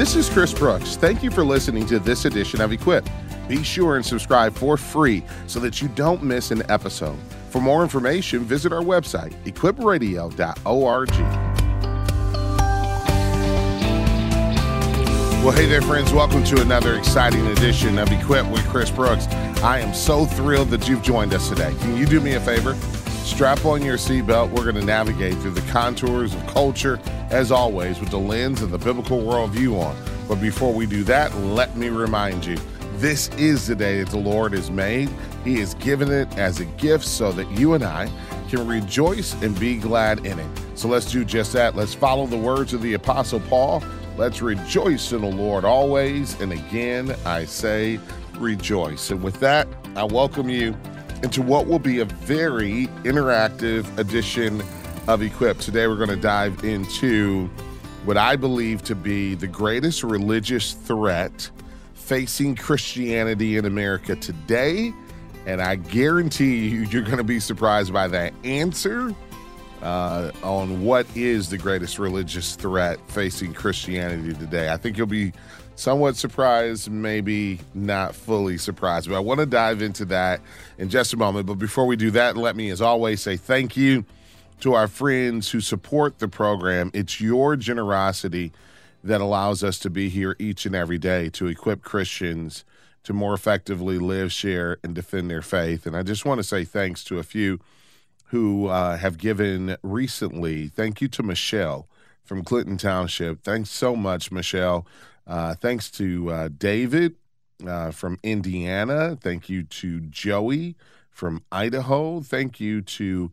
[0.00, 0.96] This is Chris Brooks.
[0.96, 3.06] Thank you for listening to this edition of Equip.
[3.48, 7.18] Be sure and subscribe for free so that you don't miss an episode.
[7.50, 11.10] For more information, visit our website, equipradio.org.
[15.44, 16.14] Well, hey there, friends.
[16.14, 19.26] Welcome to another exciting edition of Equip with Chris Brooks.
[19.62, 21.74] I am so thrilled that you've joined us today.
[21.80, 22.74] Can you do me a favor?
[23.24, 24.50] Strap on your seatbelt.
[24.50, 26.98] We're going to navigate through the contours of culture,
[27.30, 29.96] as always, with the lens of the biblical worldview on.
[30.28, 32.56] But before we do that, let me remind you
[32.96, 35.08] this is the day that the Lord has made.
[35.44, 38.10] He has given it as a gift so that you and I
[38.48, 40.60] can rejoice and be glad in it.
[40.74, 41.76] So let's do just that.
[41.76, 43.82] Let's follow the words of the Apostle Paul.
[44.16, 46.38] Let's rejoice in the Lord always.
[46.40, 48.00] And again, I say
[48.38, 49.10] rejoice.
[49.10, 50.76] And with that, I welcome you
[51.22, 54.62] into what will be a very interactive edition
[55.06, 55.58] of Equip.
[55.58, 57.48] Today, we're going to dive into
[58.04, 61.50] what I believe to be the greatest religious threat
[61.94, 64.92] facing Christianity in America today.
[65.46, 69.14] And I guarantee you, you're going to be surprised by that answer
[69.82, 74.70] uh, on what is the greatest religious threat facing Christianity today.
[74.70, 75.32] I think you'll be
[75.80, 79.08] somewhat surprised, maybe not fully surprised.
[79.08, 80.40] But I want to dive into that
[80.78, 81.46] in just a moment.
[81.46, 84.04] But before we do that, let me, as always, say thank you
[84.60, 86.90] to our friends who support the program.
[86.92, 88.52] It's your generosity
[89.02, 92.64] that allows us to be here each and every day to equip Christians
[93.04, 95.86] to more effectively live, share, and defend their faith.
[95.86, 97.58] And I just want to say thanks to a few
[98.26, 100.68] who uh, have given recently.
[100.68, 101.88] Thank you to Michelle
[102.22, 103.42] from Clinton Township.
[103.42, 104.86] Thanks so much, Michelle.
[105.30, 107.14] Uh, thanks to uh, David
[107.64, 109.16] uh, from Indiana.
[109.20, 110.74] Thank you to Joey
[111.08, 112.20] from Idaho.
[112.20, 113.30] Thank you to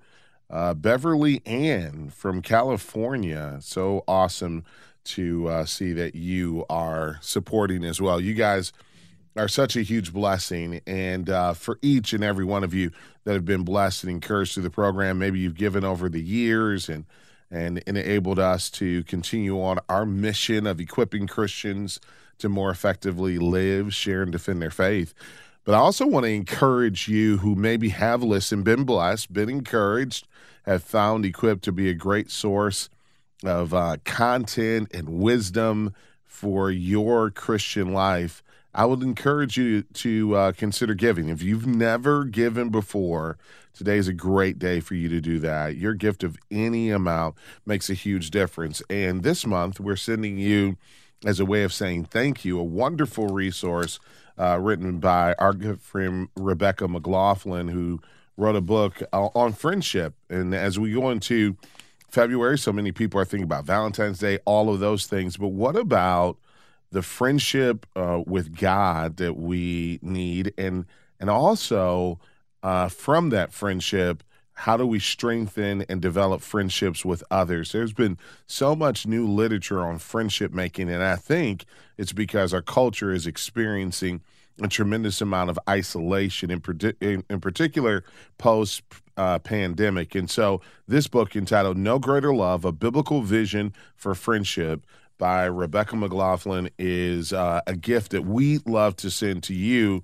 [0.48, 3.58] uh, Beverly Ann from California.
[3.62, 4.64] So awesome
[5.06, 8.22] to uh, see that you are supporting as well.
[8.22, 8.73] You guys
[9.36, 10.82] are such a huge blessing.
[10.86, 12.92] And uh, for each and every one of you
[13.23, 16.89] that have been blessed and encouraged through the program, maybe you've given over the years
[16.89, 17.05] and
[17.50, 22.00] and enabled us to continue on our mission of equipping Christians
[22.40, 25.14] to more effectively live, share, and defend their faith.
[25.64, 30.28] But I also want to encourage you who maybe have listened, been blessed, been encouraged,
[30.66, 32.90] have found equipped to be a great source
[33.44, 35.94] of uh, content and wisdom
[36.26, 38.44] for your Christian life,
[38.74, 41.30] I would encourage you to uh, consider giving.
[41.30, 43.38] If you've never given before,
[43.77, 45.76] today is a great day for you to do that.
[45.76, 48.82] Your gift of any amount makes a huge difference.
[48.89, 50.77] And this month, we're sending you,
[51.26, 53.99] as a way of saying thank you, a wonderful resource
[54.37, 58.02] uh, written by our good friend Rebecca McLaughlin, who
[58.36, 60.14] wrote a book uh, on friendship.
[60.30, 61.58] And as we go into
[62.10, 62.58] February.
[62.58, 65.37] So many people are thinking about Valentine's Day, all of those things.
[65.37, 66.37] But what about
[66.92, 70.86] the friendship uh, with God that we need, and
[71.20, 72.20] and also
[72.64, 74.23] uh, from that friendship,
[74.54, 77.72] how do we strengthen and develop friendships with others?
[77.72, 81.66] There's been so much new literature on friendship making, and I think
[81.98, 84.22] it's because our culture is experiencing
[84.62, 86.62] a tremendous amount of isolation, in,
[87.00, 88.04] in, in particular
[88.40, 88.82] post
[89.16, 90.16] uh, pandemic.
[90.16, 94.84] And so, this book entitled No Greater Love A Biblical Vision for Friendship
[95.20, 100.04] by Rebecca McLaughlin is uh, a gift that we love to send to you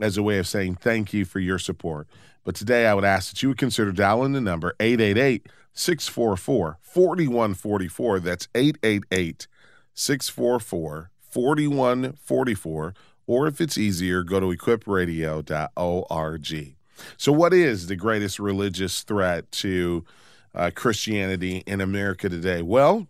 [0.00, 2.06] as a way of saying thank you for your support.
[2.44, 8.20] But today, I would ask that you would consider dialing the number 888 644 4144.
[8.20, 9.46] That's 888
[9.94, 12.94] 644 4144
[13.26, 16.74] or if it's easier, go to equipradio.org.
[17.16, 20.04] So, what is the greatest religious threat to
[20.54, 22.62] uh, Christianity in America today?
[22.62, 23.08] Well,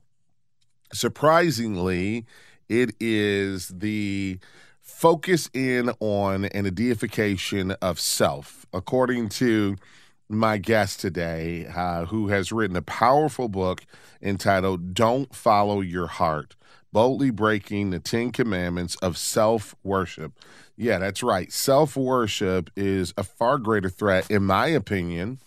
[0.93, 2.25] surprisingly,
[2.69, 4.39] it is the
[4.85, 9.77] focus in on and a of self, according to
[10.29, 13.85] my guest today, uh, who has written a powerful book
[14.23, 16.55] entitled Don't Follow Your Heart
[16.95, 20.33] boldly breaking the Ten Commandments of self worship.
[20.77, 21.53] Yeah, that's right.
[21.53, 25.41] Self worship is a far greater threat, in my opinion,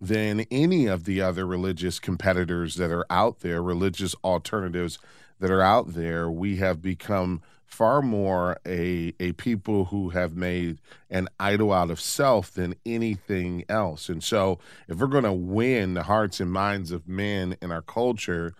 [0.00, 4.98] than any of the other religious competitors that are out there, religious alternatives
[5.38, 6.28] that are out there.
[6.28, 10.78] We have become far more a a people who have made
[11.10, 14.08] an idol out of self than anything else.
[14.08, 17.82] And so, if we're going to win the hearts and minds of men in our
[17.82, 18.54] culture,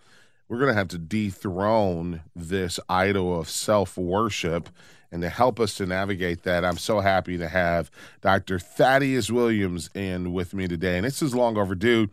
[0.48, 4.68] we're going to have to dethrone this idol of self worship.
[5.10, 7.90] And to help us to navigate that, I'm so happy to have
[8.20, 8.58] Dr.
[8.58, 10.98] Thaddeus Williams in with me today.
[10.98, 12.10] And this is long overdue.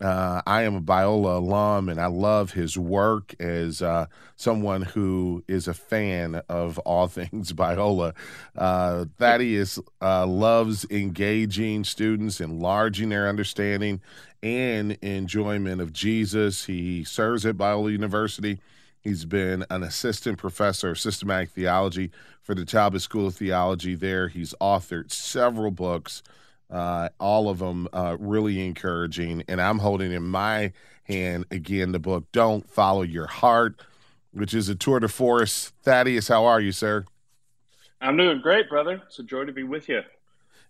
[0.00, 4.06] Uh, I am a Biola alum, and I love his work as uh,
[4.36, 8.14] someone who is a fan of all things Biola.
[8.56, 14.00] Uh, Thaddeus uh, loves engaging students, enlarging their understanding
[14.42, 16.66] and enjoyment of Jesus.
[16.66, 18.60] He serves at Biola University.
[19.00, 22.10] He's been an assistant professor of systematic theology
[22.42, 24.28] for the Talbot School of Theology there.
[24.28, 26.22] He's authored several books
[26.70, 29.44] uh, all of them uh, really encouraging.
[29.48, 30.72] And I'm holding in my
[31.04, 33.80] hand again the book "Don't Follow Your Heart,"
[34.32, 35.72] which is a tour de force.
[35.82, 37.04] Thaddeus, how are you, sir?
[38.00, 39.02] I'm doing great, brother.
[39.06, 40.02] It's a joy to be with you.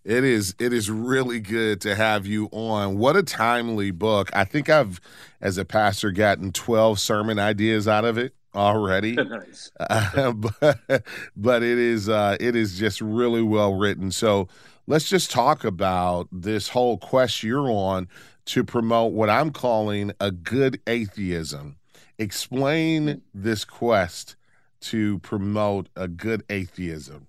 [0.03, 0.55] It is.
[0.57, 2.97] It is really good to have you on.
[2.97, 4.29] What a timely book!
[4.33, 5.01] I think I've,
[5.41, 9.13] as a pastor, gotten 12 sermon ideas out of it already.
[9.13, 9.71] nice.
[9.79, 11.03] Uh, but,
[11.35, 12.07] but it is.
[12.07, 14.11] Uh, it is just really well written.
[14.11, 14.47] So
[14.87, 18.07] let's just talk about this whole quest you're on
[18.45, 21.77] to promote what I'm calling a good atheism.
[22.17, 24.35] Explain this quest
[24.79, 27.27] to promote a good atheism.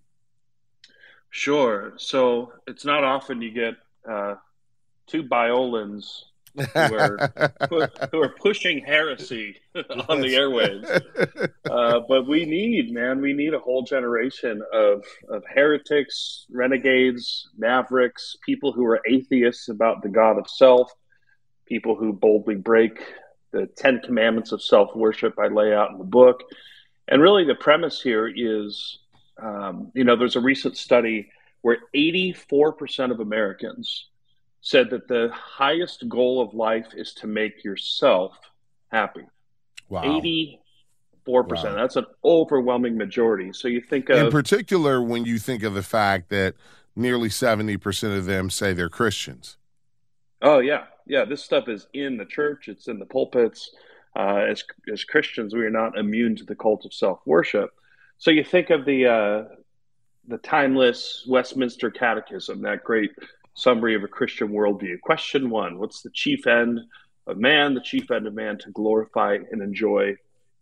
[1.31, 1.93] Sure.
[1.96, 3.75] So it's not often you get
[4.08, 4.37] uh,
[5.06, 6.22] two Biolans
[6.58, 7.31] who are,
[8.10, 9.56] who are pushing heresy
[10.08, 11.50] on the airwaves.
[11.70, 18.37] Uh, but we need, man, we need a whole generation of, of heretics, renegades, mavericks,
[18.44, 20.93] people who are atheists about the God of self,
[21.66, 22.99] people who boldly break
[23.52, 26.43] the Ten Commandments of self worship I lay out in the book.
[27.06, 28.99] And really, the premise here is
[29.43, 31.31] um, you know, there's a recent study
[31.62, 34.06] where 84% of Americans
[34.69, 38.38] said that the highest goal of life is to make yourself
[38.88, 39.25] happy.
[39.88, 40.03] Wow.
[40.03, 40.59] 84%.
[41.26, 41.55] Wow.
[41.75, 43.55] That's an overwhelming majority.
[43.55, 44.19] So you think of.
[44.19, 46.55] In particular, when you think of the fact that
[46.94, 49.56] nearly 70% of them say they're Christians.
[50.43, 50.85] Oh, yeah.
[51.06, 51.25] Yeah.
[51.25, 53.71] This stuff is in the church, it's in the pulpits.
[54.14, 57.71] Uh, as, as Christians, we are not immune to the cult of self worship.
[58.19, 59.44] So you think of the uh,
[60.26, 63.12] the timeless Westminster Catechism, that great
[63.58, 65.00] summary of a Christian worldview.
[65.00, 66.81] Question one What's the chief end
[67.26, 67.75] of man?
[67.75, 70.16] The chief end of man to glorify and enjoy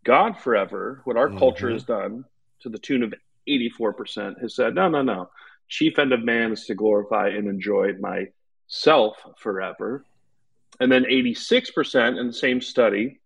[0.04, 1.02] God forever.
[1.04, 1.38] What our mm-hmm.
[1.38, 2.24] culture has done
[2.60, 3.12] to the tune of
[3.48, 5.30] 84% has said, no, no, no.
[5.68, 10.04] Chief end of man is to glorify and enjoy myself forever.
[10.80, 13.18] And then 86% in the same study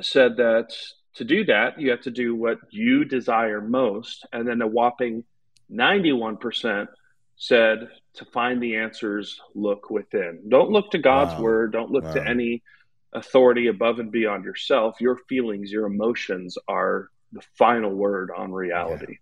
[0.00, 0.72] said that
[1.14, 4.24] to do that, you have to do what you desire most.
[4.32, 5.24] And then a whopping
[5.70, 6.88] 91%
[7.36, 7.88] said
[8.18, 10.42] to find the answers, look within.
[10.48, 11.42] Don't look to God's wow.
[11.42, 11.72] word.
[11.72, 12.14] Don't look wow.
[12.14, 12.62] to any
[13.12, 15.00] authority above and beyond yourself.
[15.00, 19.18] Your feelings, your emotions are the final word on reality.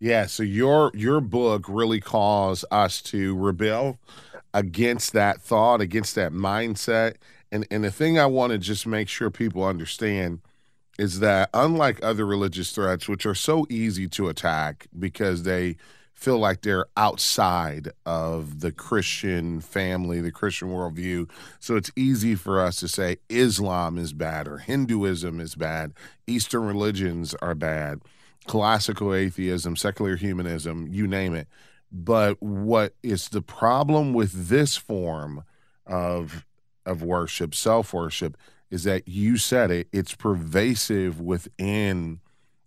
[0.00, 0.20] Yeah.
[0.20, 3.98] yeah so your your book really calls us to rebel
[4.54, 7.16] against that thought, against that mindset.
[7.52, 10.40] And and the thing I want to just make sure people understand
[10.98, 15.76] is that unlike other religious threats, which are so easy to attack because they
[16.18, 21.30] feel like they're outside of the Christian family, the Christian worldview.
[21.60, 25.92] So it's easy for us to say Islam is bad or Hinduism is bad,
[26.26, 28.00] Eastern religions are bad,
[28.48, 31.46] classical atheism, secular humanism, you name it.
[31.92, 35.44] But what is the problem with this form
[35.86, 36.44] of
[36.84, 38.36] of worship, self worship,
[38.72, 42.18] is that you said it, it's pervasive within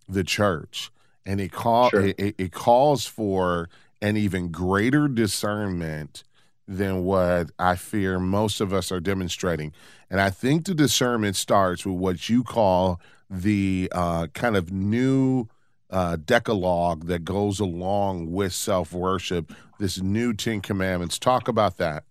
[0.07, 0.89] the church
[1.25, 2.05] and it call sure.
[2.17, 3.69] it, it calls for
[4.01, 6.23] an even greater discernment
[6.67, 9.73] than what I fear most of us are demonstrating.
[10.09, 15.47] And I think the discernment starts with what you call the uh, kind of new
[15.89, 21.19] uh, decalogue that goes along with self worship, this new Ten Commandments.
[21.19, 22.03] Talk about that.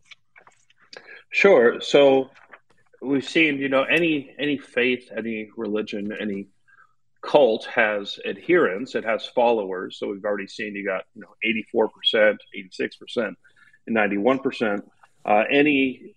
[1.31, 1.81] Sure.
[1.81, 2.31] So
[3.01, 6.49] we've seen, you know, any any faith, any religion, any
[7.23, 9.99] cult has adherents, it has followers.
[9.99, 11.35] So we've already seen you got you know
[12.15, 13.35] 84%, 86%,
[13.87, 14.83] and 91%.
[15.25, 16.15] Uh, any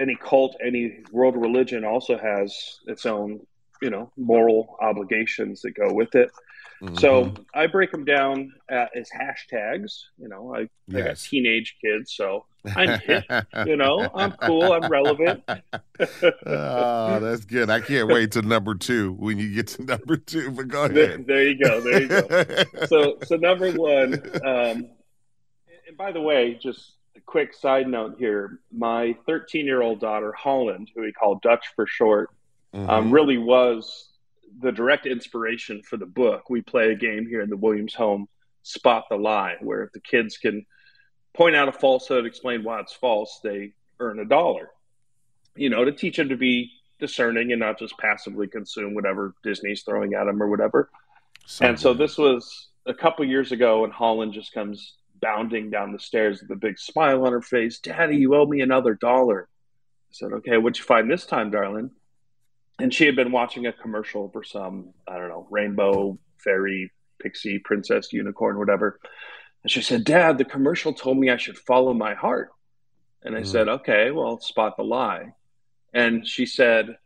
[0.00, 3.40] any cult, any world religion also has its own
[3.80, 6.30] you know moral obligations that go with it.
[6.82, 6.96] Mm-hmm.
[6.96, 9.92] So I break them down uh, as hashtags.
[10.18, 10.96] You know, I, yes.
[10.96, 12.44] I got teenage kids, so
[12.76, 13.24] I'm hip.
[13.66, 14.72] you know, I'm cool.
[14.72, 15.42] I'm relevant.
[15.48, 17.70] oh, that's good.
[17.70, 20.50] I can't wait to number two when you get to number two.
[20.50, 20.94] But go ahead.
[20.94, 21.80] There, there you go.
[21.80, 22.86] There you go.
[22.86, 24.14] so, so number one.
[24.44, 24.88] Um,
[25.86, 30.32] and by the way, just a quick side note here: my 13 year old daughter
[30.32, 32.30] Holland, who we call Dutch for short,
[32.72, 32.90] um, mm-hmm.
[32.90, 34.08] um, really was
[34.60, 36.50] the direct inspiration for the book.
[36.50, 38.28] We play a game here in the Williams home,
[38.62, 40.64] Spot the Lie, where if the kids can
[41.34, 44.70] point out a falsehood, explain why it's false, they earn a dollar.
[45.56, 49.82] you know, to teach them to be discerning and not just passively consume whatever Disney's
[49.82, 50.88] throwing at them or whatever.
[51.46, 51.82] So and good.
[51.82, 56.40] so this was a couple years ago, and Holland just comes bounding down the stairs
[56.40, 57.78] with a big smile on her face.
[57.80, 59.48] Daddy, you owe me another dollar.
[60.10, 61.90] I said, Okay, what'd you find this time, darling?
[62.78, 67.58] And she had been watching a commercial for some, I don't know, rainbow, fairy, pixie,
[67.58, 68.98] princess, unicorn, whatever.
[69.62, 72.50] And she said, Dad, the commercial told me I should follow my heart.
[73.22, 73.46] And I mm.
[73.46, 75.34] said, Okay, well, spot the lie.
[75.94, 76.96] And she said,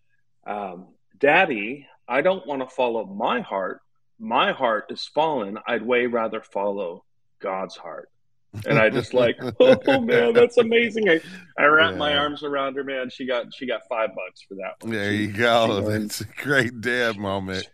[0.46, 3.80] um, Daddy, I don't want to follow my heart.
[4.18, 5.58] My heart is fallen.
[5.66, 7.04] I'd way rather follow
[7.40, 8.08] God's heart.
[8.64, 11.10] And I just like, oh man, that's amazing.
[11.10, 11.20] I,
[11.58, 11.98] I wrapped yeah.
[11.98, 13.10] my arms around her, man.
[13.10, 14.92] She got she got five bucks for that one.
[14.92, 15.82] There she, you go.
[15.82, 17.68] That's a great dad moment.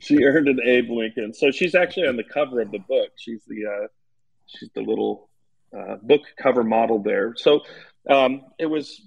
[0.00, 1.32] she earned an Abe Lincoln.
[1.32, 3.10] So she's actually on the cover of the book.
[3.16, 3.86] She's the uh,
[4.58, 5.28] she's the little
[5.76, 7.34] uh, book cover model there.
[7.36, 7.62] So
[8.08, 9.00] um, it was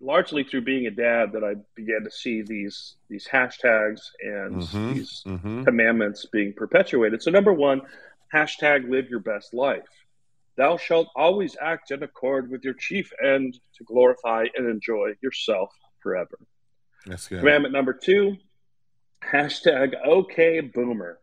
[0.00, 4.92] largely through being a dad that I began to see these these hashtags and mm-hmm,
[4.94, 5.64] these mm-hmm.
[5.64, 7.22] commandments being perpetuated.
[7.22, 7.82] So number one,
[8.34, 9.88] hashtag live your best life.
[10.56, 15.70] Thou shalt always act in accord with your chief end to glorify and enjoy yourself
[16.02, 16.38] forever.
[17.06, 17.38] That's good.
[17.38, 18.36] Commandment number two,
[19.24, 21.18] hashtag okay boomer.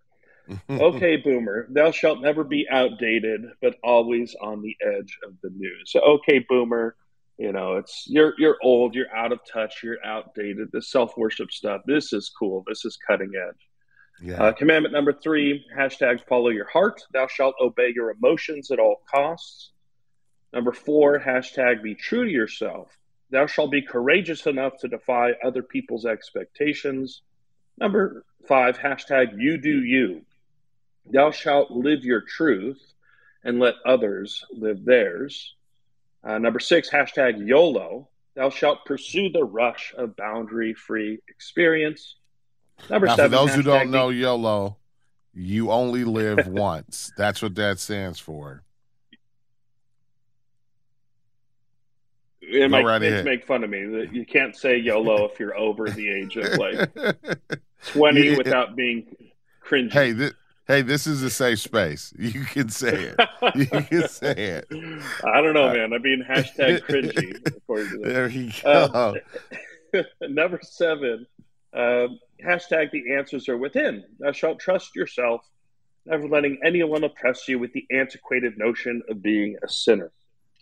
[0.70, 5.92] okay, boomer, thou shalt never be outdated, but always on the edge of the news.
[5.92, 6.96] So, okay, boomer,
[7.38, 10.70] you know, it's you're you're old, you're out of touch, you're outdated.
[10.72, 12.64] The self worship stuff, this is cool.
[12.68, 13.68] This is cutting edge.
[14.22, 14.42] Yeah.
[14.42, 17.02] Uh, commandment number three, hashtag follow your heart.
[17.14, 19.72] Thou shalt obey your emotions at all costs.
[20.54, 22.98] Number four, hashtag be true to yourself.
[23.30, 27.22] Thou shalt be courageous enough to defy other people's expectations.
[27.78, 30.26] Number five, hashtag you do you.
[31.12, 32.82] Thou shalt live your truth
[33.44, 35.56] and let others live theirs.
[36.24, 38.10] Uh, number six, hashtag YOLO.
[38.36, 42.16] Thou shalt pursue the rush of boundary free experience.
[42.90, 43.32] Number now, seven.
[43.32, 44.78] For those who don't know YOLO,
[45.34, 47.12] you only live once.
[47.18, 48.64] That's what that stands for.
[52.42, 56.10] It might right make fun of me you can't say YOLO if you're over the
[56.10, 56.90] age of like
[57.88, 58.38] 20 yeah.
[58.38, 59.06] without being
[59.66, 59.92] cringy.
[59.92, 60.34] Hey, th-
[60.68, 62.14] hey, this is a safe space.
[62.18, 63.30] You can say it.
[63.56, 64.68] You can say it.
[65.26, 65.94] I don't know, uh, man.
[65.94, 68.04] I mean, hashtag cringy.
[68.04, 69.16] There you go.
[69.94, 71.26] Um, number seven.
[71.74, 74.04] Um, hashtag the answers are within.
[74.20, 75.42] Thou shalt trust yourself,
[76.06, 80.12] never letting anyone oppress you with the antiquated notion of being a sinner.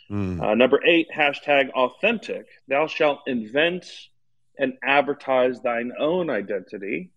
[0.10, 0.42] Mm.
[0.42, 2.46] Uh, number eight, hashtag authentic.
[2.68, 3.90] Thou shalt invent
[4.58, 7.12] and advertise thine own identity.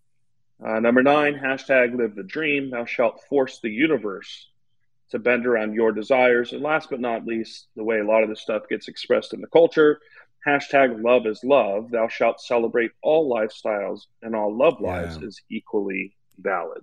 [0.64, 2.70] Uh, number nine, hashtag live the dream.
[2.70, 4.48] Thou shalt force the universe
[5.10, 6.52] to bend around your desires.
[6.52, 9.40] And last but not least, the way a lot of this stuff gets expressed in
[9.40, 10.00] the culture,
[10.46, 11.90] hashtag love is love.
[11.90, 15.28] Thou shalt celebrate all lifestyles and all love lives yeah.
[15.28, 16.82] is equally valid.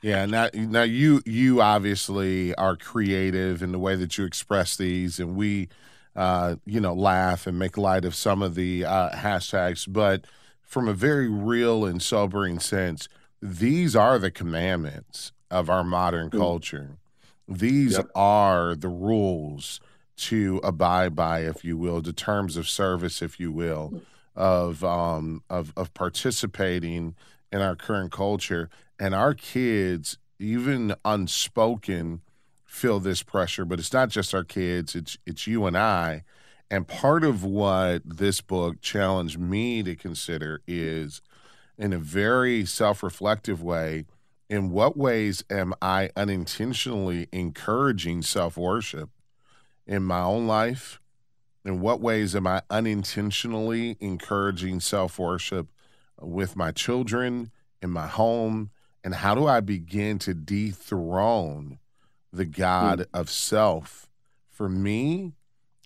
[0.00, 5.20] Yeah, now now you you obviously are creative in the way that you express these,
[5.20, 5.68] and we,
[6.16, 10.24] uh, you know, laugh and make light of some of the uh, hashtags, but
[10.68, 13.08] from a very real and sobering sense,
[13.40, 16.38] these are the commandments of our modern mm.
[16.38, 16.98] culture.
[17.48, 18.08] These yep.
[18.14, 19.80] are the rules
[20.18, 24.02] to abide by, if you will, the terms of service, if you will,
[24.36, 27.14] of um, of of participating
[27.50, 28.68] in our current culture,
[29.00, 32.20] and our kids, even unspoken,
[32.66, 33.64] feel this pressure.
[33.64, 36.24] But it's not just our kids; it's it's you and I.
[36.70, 41.22] And part of what this book challenged me to consider is,
[41.78, 44.04] in a very self-reflective way,
[44.50, 49.10] in what ways am I unintentionally encouraging self-worship?
[49.88, 51.00] in my own life?
[51.64, 55.68] In what ways am I unintentionally encouraging self worship
[56.20, 57.50] with my children,
[57.82, 58.70] in my home?
[59.02, 61.78] And how do I begin to dethrone
[62.32, 63.06] the God mm.
[63.14, 64.08] of self
[64.50, 65.34] for me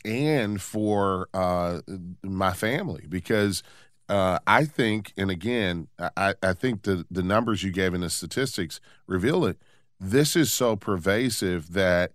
[0.04, 1.80] and for uh,
[2.22, 3.06] my family?
[3.08, 3.62] Because
[4.08, 8.10] uh, I think, and again, I, I think the, the numbers you gave in the
[8.10, 9.58] statistics reveal it.
[9.98, 12.12] This is so pervasive that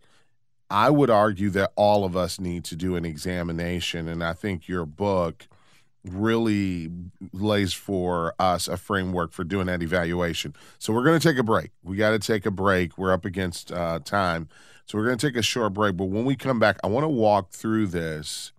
[0.69, 4.07] I would argue that all of us need to do an examination.
[4.07, 5.47] And I think your book
[6.03, 6.91] really
[7.31, 10.55] lays for us a framework for doing that evaluation.
[10.79, 11.71] So we're going to take a break.
[11.83, 12.97] We got to take a break.
[12.97, 14.49] We're up against uh, time.
[14.87, 15.95] So we're going to take a short break.
[15.95, 18.51] But when we come back, I want to walk through this.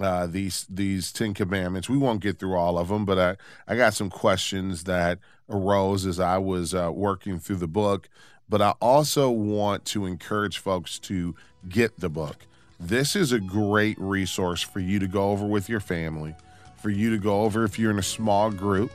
[0.00, 1.88] Uh, these these Ten Commandments.
[1.88, 5.18] We won't get through all of them, but I, I got some questions that
[5.48, 8.08] arose as I was uh, working through the book
[8.48, 11.34] but I also want to encourage folks to
[11.68, 12.46] get the book.
[12.78, 16.34] This is a great resource for you to go over with your family
[16.76, 18.92] for you to go over if you're in a small group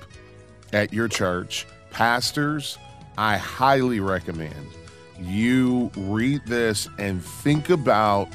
[0.71, 1.65] at your church.
[1.89, 2.77] Pastors,
[3.17, 4.67] I highly recommend
[5.21, 8.27] you read this and think about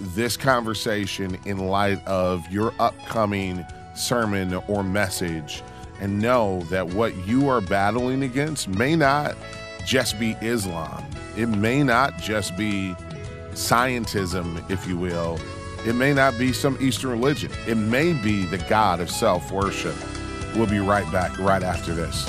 [0.00, 5.62] this conversation in light of your upcoming sermon or message
[6.00, 9.34] and know that what you are battling against may not
[9.84, 11.04] just be Islam.
[11.36, 12.94] It may not just be
[13.52, 15.38] scientism, if you will.
[15.86, 17.50] It may not be some Eastern religion.
[17.66, 19.94] It may be the God of self worship.
[20.54, 22.28] We'll be right back right after this.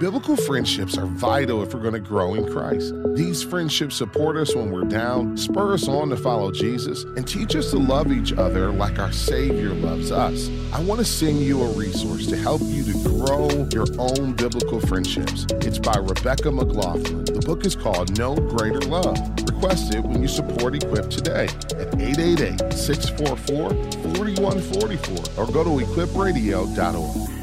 [0.00, 2.94] Biblical friendships are vital if we're going to grow in Christ.
[3.14, 7.54] These friendships support us when we're down, spur us on to follow Jesus, and teach
[7.54, 10.48] us to love each other like our Savior loves us.
[10.72, 14.80] I want to send you a resource to help you to grow your own biblical
[14.80, 15.44] friendships.
[15.60, 17.26] It's by Rebecca McLaughlin.
[17.26, 19.18] The book is called No Greater Love.
[19.52, 21.44] Request it when you support Equip today
[21.76, 23.68] at 888 644
[24.14, 27.39] 4144 or go to equipradio.org.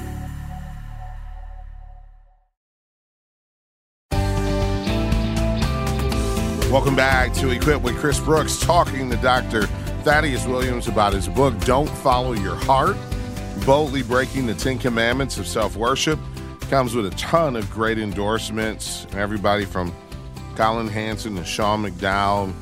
[6.71, 9.67] Welcome back to Equip with Chris Brooks, talking to Dr.
[10.03, 12.97] Thaddeus Williams about his book, Don't Follow Your Heart
[13.65, 16.19] Boldly Breaking the Ten Commandments of Self Worship.
[16.69, 19.95] Comes with a ton of great endorsements, everybody from
[20.57, 22.53] Collin Hansen to Sean McDowell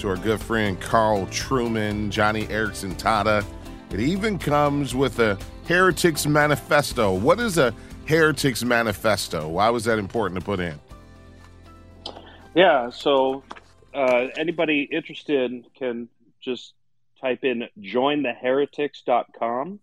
[0.00, 3.44] to our good friend Carl Trueman, Joni Eareckson Tada.
[3.92, 5.38] It even comes with a
[5.68, 7.14] Heretics Manifesto.
[7.14, 7.72] What is a
[8.06, 9.46] Heretics Manifesto?
[9.48, 10.80] Why was that important to put in?
[12.56, 13.44] Yeah, so
[13.92, 16.08] uh, anybody interested can
[16.40, 16.72] just
[17.20, 19.80] type in jointheheretics.com.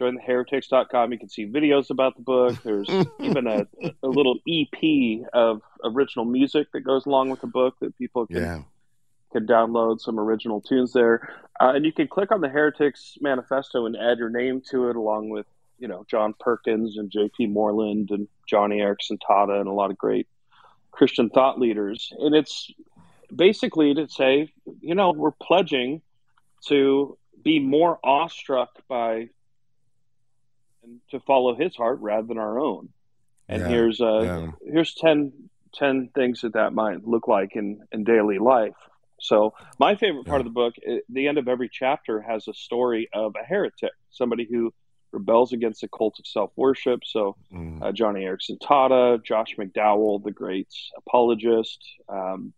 [0.00, 1.12] Jointheheretics.com.
[1.12, 2.62] You can see videos about the book.
[2.62, 2.88] There's
[3.20, 3.66] even a,
[4.02, 8.36] a little EP of original music that goes along with the book that people can
[8.36, 8.62] yeah.
[9.32, 11.28] can download some original tunes there.
[11.60, 14.96] Uh, and you can click on the Heretics Manifesto and add your name to it,
[14.96, 15.44] along with
[15.78, 17.48] you know John Perkins and J.P.
[17.48, 20.26] Moreland and Joni Eareckson Tada and a lot of great
[20.98, 22.12] Christian thought leaders.
[22.18, 22.72] And it's
[23.34, 26.02] basically to say, you know, we're pledging
[26.66, 29.28] to be more awestruck by
[30.82, 32.88] and to follow his heart rather than our own.
[33.48, 34.50] And yeah, here's uh yeah.
[34.72, 35.32] here's 10,
[35.74, 38.74] 10 things that that might look like in, in daily life.
[39.20, 40.46] So my favorite part yeah.
[40.48, 40.74] of the book,
[41.08, 44.74] the end of every chapter has a story of a heretic, somebody who
[45.12, 47.00] rebels against the cult of self worship.
[47.04, 47.82] So, mm.
[47.82, 52.52] uh, Joni Eareckson Tada, Josh McDowell, the great apologist, um,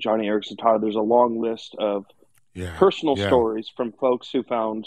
[0.00, 0.80] Joni Eareckson Tada.
[0.80, 2.06] There's a long list of
[2.54, 2.76] yeah.
[2.78, 3.26] personal yeah.
[3.26, 4.86] stories from folks who found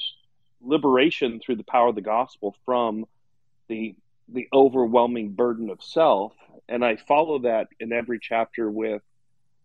[0.62, 3.06] liberation through the power of the gospel from
[3.68, 3.96] the
[4.28, 6.34] the overwhelming burden of self.
[6.70, 9.02] And I follow that in every chapter with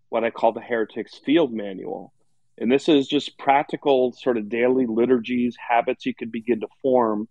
[0.08, 2.12] what I call the Heretics Field Manual.
[2.58, 7.28] And this is just practical, sort of daily liturgies, habits you can begin to form.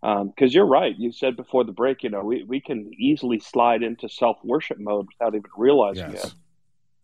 [0.00, 3.40] Because um, you're right, you said before the break, you know, we, we can easily
[3.40, 6.24] slide into self worship mode without even realizing yes.
[6.24, 6.34] it.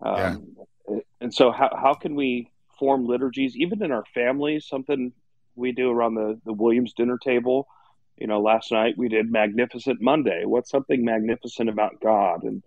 [0.00, 0.46] Um,
[0.88, 0.98] yeah.
[1.20, 4.66] And so, how, how can we form liturgies, even in our families?
[4.66, 5.12] Something
[5.56, 7.66] we do around the, the Williams dinner table.
[8.16, 10.42] You know, last night we did Magnificent Monday.
[10.44, 12.44] What's something magnificent about God?
[12.44, 12.62] And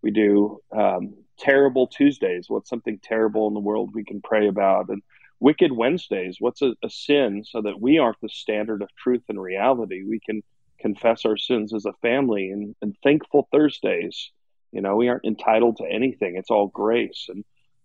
[0.00, 2.46] we do um, terrible Tuesdays.
[2.48, 4.88] What's something terrible in the world we can pray about?
[4.88, 5.02] And
[5.40, 6.36] wicked Wednesdays.
[6.38, 10.04] What's a, a sin so that we aren't the standard of truth and reality?
[10.04, 10.42] We can
[10.78, 14.30] confess our sins as a family and, and thankful Thursdays.
[14.70, 16.36] You know, we aren't entitled to anything.
[16.36, 17.26] It's all grace.
[17.28, 17.44] And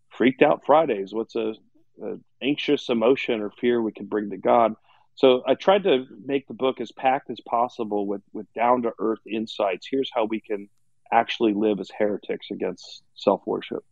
[0.10, 1.13] freaked out Fridays.
[1.13, 1.56] What's a,
[2.04, 4.76] a anxious emotion or fear we can bring to God?
[5.15, 8.93] So I tried to make the book as packed as possible with with down to
[9.00, 9.88] earth insights.
[9.89, 10.70] Here's how we can
[11.12, 13.84] actually live as heretics against self worship.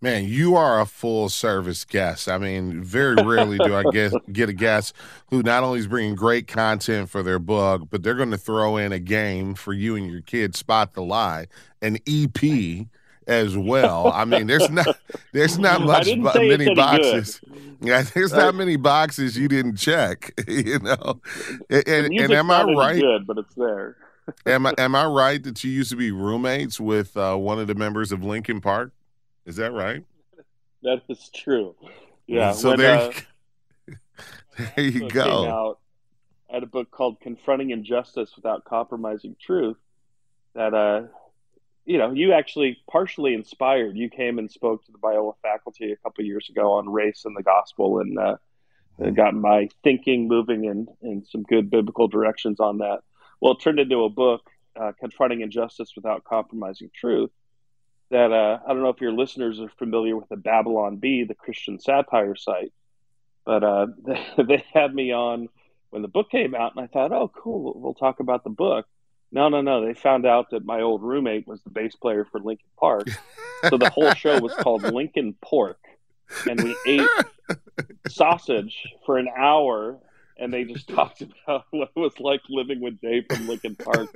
[0.00, 2.28] Man, you are a full service guest.
[2.28, 4.94] I mean, very rarely do I get get a guest
[5.30, 8.76] who not only is bringing great content for their book, but they're going to throw
[8.76, 11.48] in a game for you and your kids spot the lie,
[11.82, 12.86] an EP
[13.26, 14.12] as well.
[14.12, 14.96] I mean, there's not
[15.32, 17.40] there's not much many boxes.
[17.40, 17.74] Good.
[17.80, 18.38] Yeah, there's right.
[18.38, 20.32] not many boxes you didn't check.
[20.48, 21.20] You know,
[21.70, 23.00] and, and, and am I right?
[23.00, 23.96] Good, but it's there
[24.46, 27.66] am I am I right that you used to be roommates with uh, one of
[27.66, 28.92] the members of Linkin Park?
[29.46, 30.04] Is that right?
[30.82, 31.74] That is true.
[32.26, 32.52] Yeah.
[32.52, 33.94] So when, there, uh,
[34.76, 35.46] there you go.
[35.46, 35.78] Out,
[36.50, 39.78] I had a book called "Confronting Injustice Without Compromising Truth."
[40.54, 41.08] That uh,
[41.88, 43.96] you know, you actually partially inspired.
[43.96, 47.34] You came and spoke to the Biola faculty a couple years ago on race and
[47.34, 48.36] the gospel, and uh,
[49.14, 52.98] got my thinking moving in in some good biblical directions on that.
[53.40, 54.42] Well, it turned into a book,
[54.78, 57.30] uh, Confronting Injustice Without Compromising Truth.
[58.10, 61.34] That uh, I don't know if your listeners are familiar with the Babylon Bee, the
[61.34, 62.72] Christian satire site,
[63.44, 65.48] But uh, they, they had me on
[65.90, 68.86] when the book came out, and I thought, oh, cool, we'll talk about the book.
[69.30, 69.84] No, no, no.
[69.84, 73.08] They found out that my old roommate was the bass player for Linkin Park.
[73.68, 75.78] so the whole show was called Lincoln Pork.
[76.48, 77.08] And we ate
[78.08, 79.98] sausage for an hour
[80.38, 84.08] and they just talked about what it was like living with Dave from Linkin Park.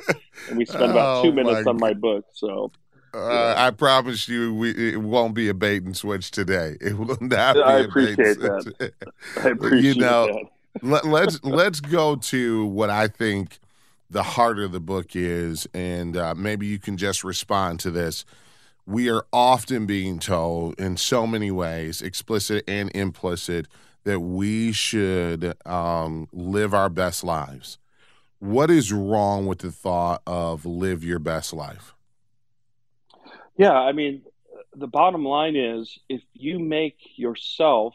[0.49, 2.27] And we spent about oh, two minutes my on my book.
[2.33, 2.71] So
[3.15, 6.77] uh, I promise you, we, it won't be a bait and switch today.
[6.81, 7.59] It will not.
[7.59, 8.93] I appreciate that.
[9.37, 10.85] I appreciate you know, that.
[10.85, 13.59] let, let's let's go to what I think
[14.11, 18.25] the heart of the book is, and uh, maybe you can just respond to this.
[18.87, 23.69] We are often being told in so many ways, explicit and implicit,
[24.05, 27.79] that we should um, live our best lives.
[28.39, 31.95] What is wrong with the thought of live your best life?
[33.57, 34.23] Yeah, I mean,
[34.75, 37.95] the bottom line is if you make yourself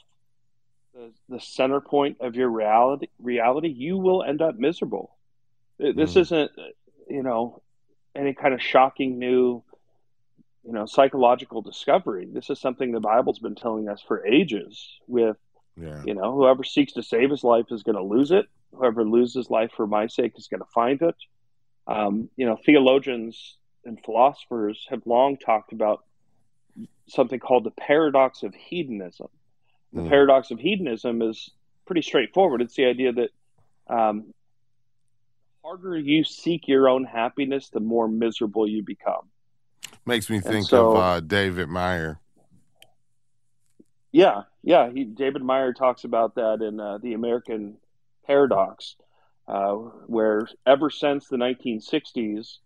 [0.93, 5.15] the, the center point of your reality, reality, you will end up miserable.
[5.79, 6.21] This mm.
[6.21, 6.51] isn't,
[7.09, 7.61] you know,
[8.15, 9.63] any kind of shocking new,
[10.63, 12.27] you know, psychological discovery.
[12.31, 14.99] This is something the Bible's been telling us for ages.
[15.07, 15.37] With,
[15.79, 16.01] yeah.
[16.05, 18.47] you know, whoever seeks to save his life is going to lose it.
[18.73, 21.15] Whoever loses life for my sake is going to find it.
[21.87, 26.03] Um, you know, theologians and philosophers have long talked about
[27.07, 29.27] something called the paradox of hedonism.
[29.93, 30.09] The mm.
[30.09, 31.49] paradox of hedonism is
[31.85, 32.61] pretty straightforward.
[32.61, 33.29] It's the idea that
[33.87, 34.33] um,
[35.63, 39.29] harder you seek your own happiness, the more miserable you become.
[40.05, 42.19] Makes me think so, of uh, David Meyer.
[44.17, 44.89] Yeah, yeah.
[44.89, 47.77] He, David Meyer talks about that in uh, the American
[48.25, 48.95] Paradox,
[49.47, 49.73] uh,
[50.07, 52.57] where ever since the 1960s,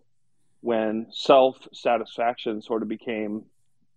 [0.62, 3.44] when self satisfaction sort of became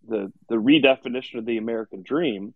[0.08, 2.54] the the redefinition of the American dream,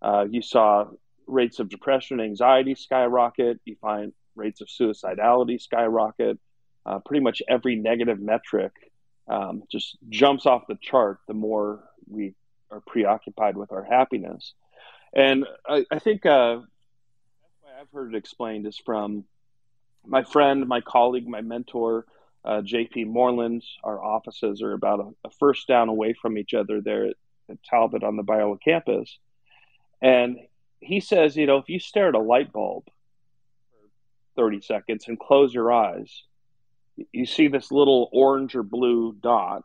[0.00, 0.86] uh, you saw
[1.26, 3.60] rates of depression, anxiety skyrocket.
[3.66, 6.38] You find rates of suicidality skyrocket.
[6.86, 8.72] Uh, pretty much every negative metric
[9.28, 12.32] um, just jumps off the chart the more we
[13.00, 14.54] preoccupied with our happiness.
[15.14, 19.24] And I, I think uh, that's why I've heard it explained is from
[20.06, 22.06] my friend, my colleague, my mentor,
[22.44, 23.64] uh, JP Moreland.
[23.82, 27.16] Our offices are about a, a, first down away from each other there at,
[27.50, 29.18] at Talbot on the Biola campus.
[30.00, 30.38] And
[30.80, 35.18] he says, you know, if you stare at a light bulb for 30 seconds and
[35.18, 36.22] close your eyes,
[37.12, 39.64] you see this little orange or blue dot.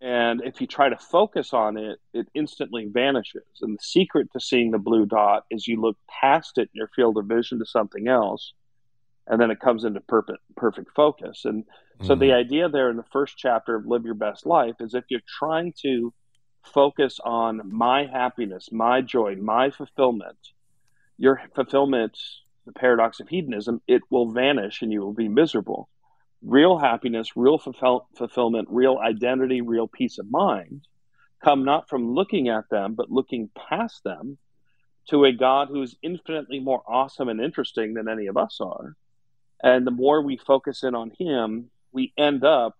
[0.00, 3.46] And if you try to focus on it, it instantly vanishes.
[3.62, 6.88] And the secret to seeing the blue dot is you look past it in your
[6.94, 8.52] field of vision to something else,
[9.26, 11.44] and then it comes into perfect, perfect focus.
[11.44, 11.64] And
[12.02, 12.20] so mm-hmm.
[12.20, 15.20] the idea there in the first chapter of Live Your Best Life is if you're
[15.26, 16.12] trying to
[16.62, 20.36] focus on my happiness, my joy, my fulfillment,
[21.16, 22.18] your fulfillment
[22.66, 25.88] the paradox of hedonism, it will vanish and you will be miserable.
[26.42, 30.82] Real happiness, real fulfill- fulfillment, real identity, real peace of mind
[31.42, 34.38] come not from looking at them, but looking past them
[35.08, 38.96] to a God who is infinitely more awesome and interesting than any of us are.
[39.62, 42.74] And the more we focus in on Him, we end up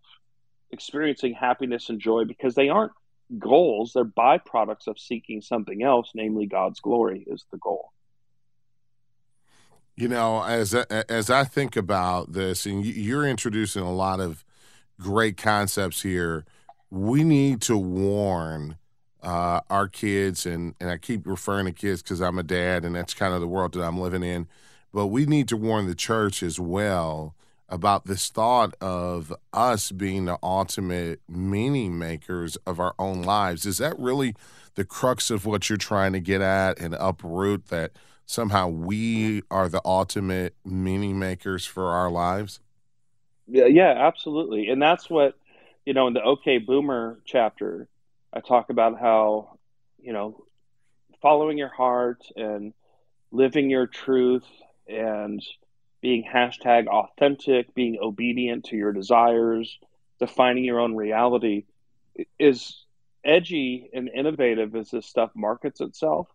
[0.71, 2.93] experiencing happiness and joy because they aren't
[3.39, 7.93] goals, they're byproducts of seeking something else, namely God's glory is the goal.
[9.97, 14.45] You know, as as I think about this, and you're introducing a lot of
[15.01, 16.45] great concepts here.
[16.91, 18.77] We need to warn
[19.23, 22.95] uh, our kids, and and I keep referring to kids because I'm a dad, and
[22.95, 24.49] that's kind of the world that I'm living in.
[24.93, 27.35] But we need to warn the church as well
[27.67, 33.65] about this thought of us being the ultimate meaning makers of our own lives.
[33.65, 34.35] Is that really
[34.75, 37.93] the crux of what you're trying to get at and uproot that?
[38.27, 42.61] Somehow we are the ultimate meaning makers for our lives?
[43.47, 44.69] Yeah, yeah, absolutely.
[44.69, 45.39] And that's what,
[45.87, 47.89] you know, in the OK Boomer chapter,
[48.33, 49.57] I talk about how,
[49.99, 50.45] you know,
[51.23, 52.75] following your heart and
[53.31, 54.47] living your truth
[54.89, 55.43] and
[56.01, 59.79] being hashtag authentic, being obedient to your desires,
[60.19, 61.65] defining your own reality
[62.39, 62.85] is
[63.25, 66.29] edgy and innovative as this stuff markets itself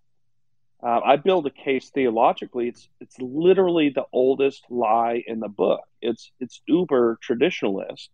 [0.84, 2.68] uh, I build a case theologically.
[2.68, 5.82] It's it's literally the oldest lie in the book.
[6.02, 8.10] It's it's uber traditionalist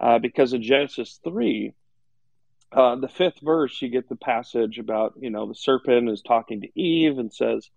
[0.00, 1.74] uh, because in Genesis three,
[2.72, 6.62] uh, the fifth verse, you get the passage about you know the serpent is talking
[6.62, 7.68] to Eve and says,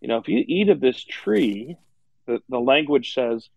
[0.00, 1.76] you know, if you eat of this tree,
[2.26, 3.48] the, the language says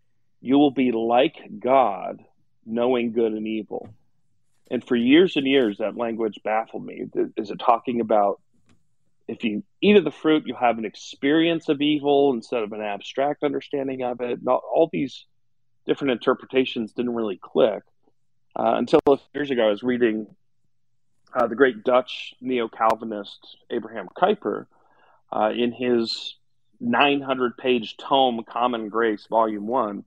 [0.42, 2.22] you will be like God,
[2.66, 3.88] knowing good and evil.
[4.70, 7.06] And for years and years, that language baffled me.
[7.36, 8.40] Is it talking about
[9.30, 12.82] if you eat of the fruit, you have an experience of evil instead of an
[12.82, 14.40] abstract understanding of it.
[14.46, 15.24] All these
[15.86, 17.82] different interpretations didn't really click
[18.56, 19.68] uh, until a few years ago.
[19.68, 20.26] I was reading
[21.32, 24.66] uh, the great Dutch neo Calvinist Abraham Kuyper
[25.32, 26.34] uh, in his
[26.80, 30.04] 900 page tome, Common Grace, Volume 1.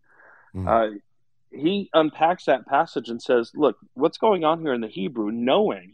[0.55, 0.99] Mm.
[1.49, 5.93] he unpacks that passage and says, Look, what's going on here in the Hebrew, knowing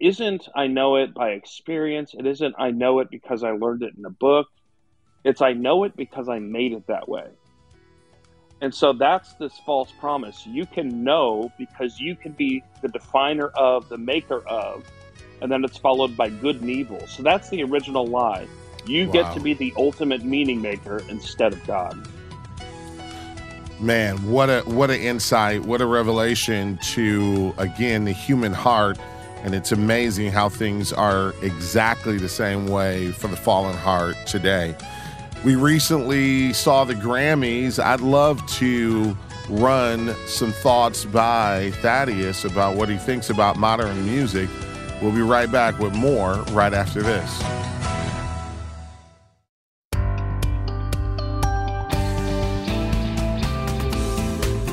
[0.00, 2.14] isn't I know it by experience.
[2.14, 4.48] It isn't I know it because I learned it in a book.
[5.24, 7.26] It's I know it because I made it that way.
[8.60, 10.46] And so that's this false promise.
[10.46, 14.84] You can know because you can be the definer of, the maker of,
[15.42, 17.06] and then it's followed by good and evil.
[17.06, 18.46] So that's the original lie.
[18.86, 19.12] You wow.
[19.12, 22.08] get to be the ultimate meaning maker instead of God.
[23.78, 28.98] Man, what a what an insight, what a revelation to again the human heart
[29.42, 34.74] and it's amazing how things are exactly the same way for the fallen heart today.
[35.44, 37.82] We recently saw the Grammys.
[37.82, 39.16] I'd love to
[39.48, 44.48] run some thoughts by Thaddeus about what he thinks about modern music.
[45.00, 47.42] We'll be right back with more right after this.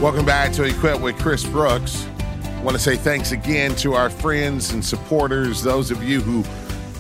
[0.02, 2.08] Welcome back to Equip with Chris Brooks.
[2.63, 6.43] Want to say thanks again to our friends and supporters, those of you who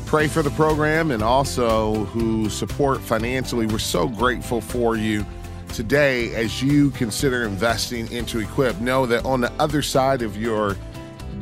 [0.05, 3.65] pray for the program and also who support financially.
[3.65, 5.25] We're so grateful for you
[5.69, 8.81] today as you consider investing into Equip.
[8.81, 10.75] Know that on the other side of your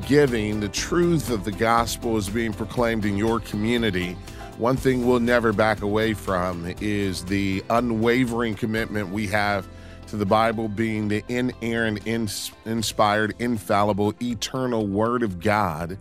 [0.05, 4.15] giving, the truth of the gospel is being proclaimed in your community.
[4.59, 9.67] One thing we'll never back away from is the unwavering commitment we have
[10.11, 12.05] to the Bible being the inerrant,
[12.65, 15.97] inspired, infallible, eternal Word of God,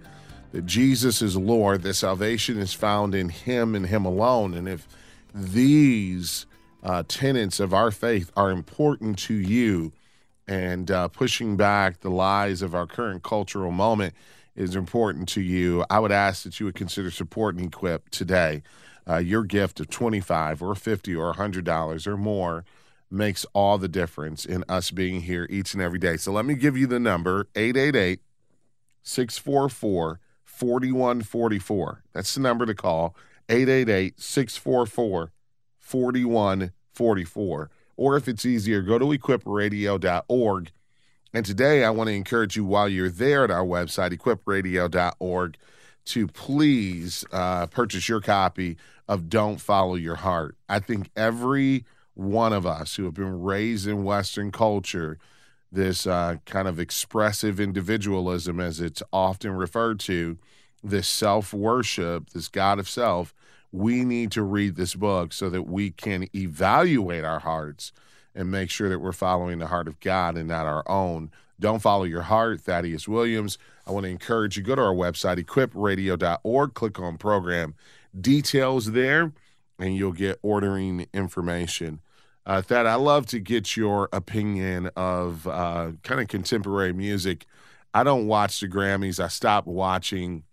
[0.51, 4.55] that Jesus is Lord, that salvation is found in Him and Him alone.
[4.55, 4.89] And if
[5.33, 6.47] these
[6.83, 9.93] uh, tenets of our faith are important to you
[10.49, 14.13] and uh, pushing back the lies of our current cultural moment
[14.57, 18.65] is important to you, I would ask that you would consider supporting Equip today.
[19.09, 22.65] Uh, your gift of 25 or 50 or $100 or more
[23.11, 26.17] makes all the difference in us being here each and every day.
[26.17, 28.21] So let me give you the number 888
[29.03, 32.03] 644 4144.
[32.13, 33.17] That's the number to call
[33.49, 35.33] 888 644
[35.79, 37.71] 4144.
[37.97, 40.71] Or if it's easier, go to equipradio.org.
[41.33, 45.57] And today I want to encourage you while you're there at our website, equipradio.org,
[46.07, 50.57] to please uh, purchase your copy of Don't Follow Your Heart.
[50.69, 55.19] I think every one of us who have been raised in Western culture,
[55.73, 60.39] this uh, kind of expressive individualism, as it's often referred to,
[60.83, 63.35] this self worship, this God of self,
[63.73, 67.93] we need to read this book so that we can evaluate our hearts
[68.35, 71.31] and make sure that we're following the heart of God and not our own.
[71.59, 73.59] Don't follow your heart, Thaddeus Williams.
[73.87, 77.75] I want to encourage you go to our website equipradio.org, click on program
[78.19, 79.33] details there,
[79.81, 82.01] and you'll get ordering information.
[82.47, 87.47] Uh, Thad, I love to get your opinion of uh, kind of contemporary music.
[87.93, 89.23] I don't watch the Grammys.
[89.23, 90.45] I stopped watching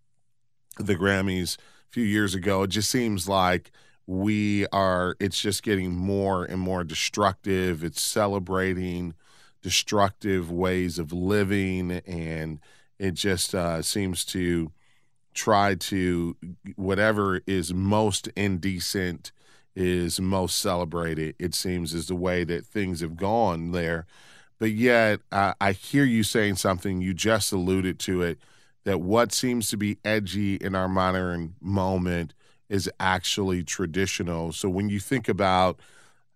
[0.77, 2.63] the Grammys a few years ago.
[2.63, 3.71] It just seems like
[4.05, 7.83] we are, it's just getting more and more destructive.
[7.83, 9.13] It's celebrating
[9.61, 12.59] destructive ways of living, and
[12.99, 14.71] it just uh, seems to
[15.38, 16.36] try to,
[16.76, 19.32] whatever is most indecent
[19.76, 24.08] is most celebrated, it seems, is the way that things have gone there.
[24.58, 28.39] But yet, uh, I hear you saying something, you just alluded to it,
[28.86, 32.34] that what seems to be edgy in our modern moment
[32.67, 34.52] is actually traditional.
[34.52, 35.80] So when you think about,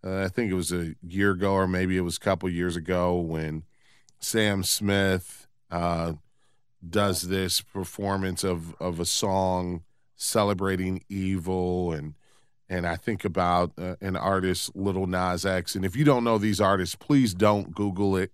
[0.05, 2.75] uh, I think it was a year ago or maybe it was a couple years
[2.75, 3.63] ago when
[4.19, 6.13] Sam Smith uh,
[6.87, 9.83] does this performance of, of a song
[10.15, 12.15] celebrating evil and
[12.71, 15.75] and I think about uh, an artist, Lil Nas X.
[15.75, 18.31] And if you don't know these artists, please don't Google it.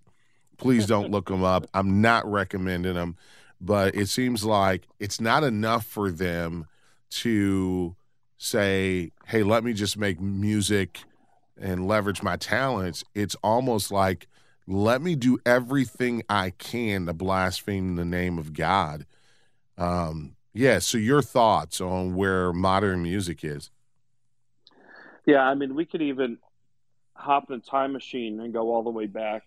[0.60, 1.66] Please don't look them up.
[1.74, 3.18] I'm not recommending them,
[3.60, 6.68] but it seems like it's not enough for them
[7.10, 7.96] to
[8.38, 11.00] say, hey, let me just make music
[11.60, 13.04] and leverage my talents.
[13.16, 14.28] It's almost like,
[14.68, 19.06] let me do everything I can to blaspheme the name of God.
[19.78, 23.70] Um, yeah, so your thoughts on where modern music is?
[25.26, 26.38] Yeah, I mean, we could even
[27.14, 29.44] hop in a time machine and go all the way back,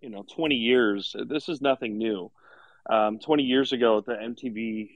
[0.00, 1.14] you know, 20 years.
[1.26, 2.30] This is nothing new.
[2.88, 4.88] Um, 20 years ago at the MTV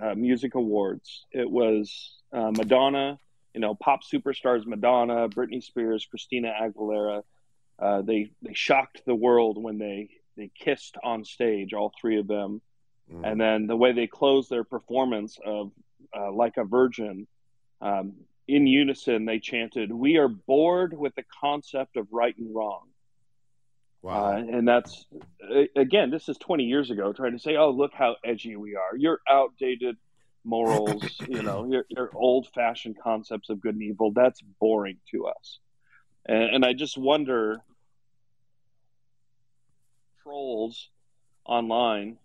[0.00, 1.24] uh, music awards.
[1.32, 3.18] It was uh, Madonna,
[3.54, 7.22] you know, pop superstars Madonna, Britney Spears, Christina Aguilera.
[7.78, 12.26] Uh, they they shocked the world when they they kissed on stage, all three of
[12.26, 12.60] them,
[13.12, 13.20] mm.
[13.24, 15.72] and then the way they closed their performance of
[16.16, 17.26] uh, "Like a Virgin."
[17.80, 18.14] Um,
[18.48, 22.88] in unison, they chanted, "We are bored with the concept of right and wrong."
[24.02, 24.32] Wow.
[24.32, 25.06] Uh, and that's
[25.76, 28.96] again, this is 20 years ago, trying to say, "Oh, look how edgy we are."
[28.96, 29.96] Your outdated
[30.44, 34.12] morals, you know, your, your old-fashioned concepts of good and evil.
[34.12, 35.58] That's boring to us,
[36.28, 37.62] and, and I just wonder,
[40.22, 40.90] trolls
[41.44, 42.18] online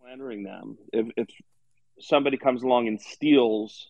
[0.00, 0.78] slandering them.
[0.92, 1.28] If, if
[2.00, 3.88] somebody comes along and steals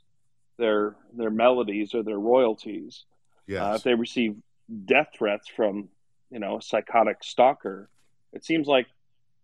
[0.59, 3.05] their their melodies or their royalties,
[3.47, 3.63] yes.
[3.63, 4.37] Uh, if they receive
[4.85, 5.89] death threats from
[6.31, 7.89] you know a psychotic stalker,
[8.33, 8.87] it seems like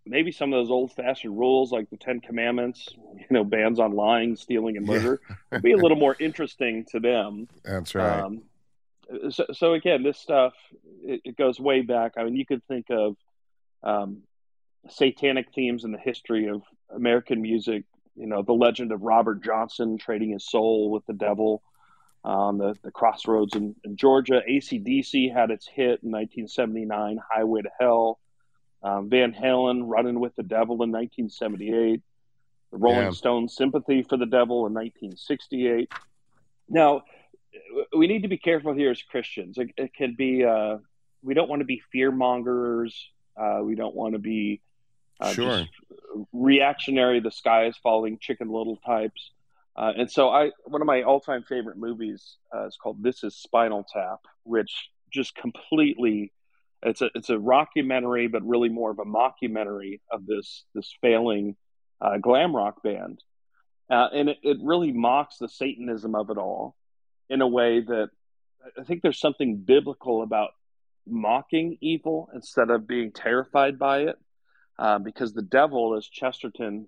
[0.05, 3.93] maybe some of those old fashioned rules like the Ten Commandments, you know, bans on
[3.93, 5.37] lying, stealing, and murder yeah.
[5.53, 7.47] would be a little more interesting to them.
[7.63, 8.21] That's right.
[8.21, 8.43] Um,
[9.31, 10.55] so, so, again, this stuff
[11.05, 12.13] it, it, goes way back.
[12.17, 13.17] I mean, you could think of
[13.83, 14.23] um,
[14.89, 16.63] satanic themes in the history of
[16.95, 17.85] American music
[18.19, 21.63] you know the legend of Robert Johnson trading his soul with the devil
[22.25, 24.43] on the, the crossroads in, in Georgia.
[24.49, 28.19] ACDC had its hit in 1979, Highway to Hell.
[28.83, 32.03] Um, Van Halen, Running with the Devil in 1978.
[32.73, 33.13] The Rolling.
[33.13, 35.91] Stones, Sympathy for the Devil in 1968.
[36.69, 37.03] Now,
[37.97, 39.59] we need to be careful here as Christians.
[39.59, 40.79] It, it can be, uh,
[41.23, 43.11] we don't want to be fear mongers.
[43.37, 44.61] Uh, we don't want to be
[45.21, 45.65] uh, sure.
[46.33, 49.33] reactionary, the sky is falling, Chicken Little types.
[49.77, 53.37] Uh, and so, I one of my all-time favorite movies uh, is called "This Is
[53.37, 56.33] Spinal Tap," which just completely
[56.83, 61.55] it's a it's a rockumentary, but really more of a mockumentary of this this failing
[62.01, 63.23] uh, glam rock band,
[63.89, 66.75] uh, and it, it really mocks the Satanism of it all
[67.29, 68.11] in a way that
[68.79, 70.51] I think there's something biblical about
[71.07, 74.19] mocking evil instead of being terrified by it.
[74.79, 76.87] Uh, because the devil, as Chesterton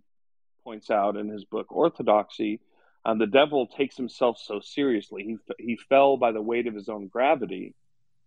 [0.62, 2.60] points out in his book Orthodoxy,
[3.04, 5.24] um, the devil takes himself so seriously.
[5.58, 7.74] He, he fell by the weight of his own gravity,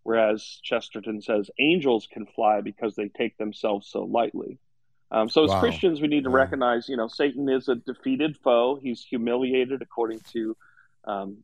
[0.02, 4.58] whereas Chesterton says angels can fly because they take themselves so lightly.
[5.12, 5.60] Um, so as wow.
[5.60, 6.38] Christians, we need to wow.
[6.38, 8.80] recognize, you know, Satan is a defeated foe.
[8.82, 10.58] He's humiliated according to
[11.06, 11.38] um,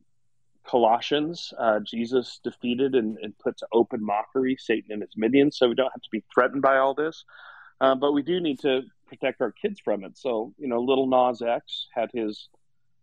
[0.70, 1.52] Colossians.
[1.58, 5.58] Uh, Jesus defeated and, and put to open mockery Satan and his minions.
[5.58, 7.24] So we don't have to be threatened by all this.
[7.80, 10.16] Uh, but we do need to protect our kids from it.
[10.16, 12.48] So, you know, Lil Nas X had his,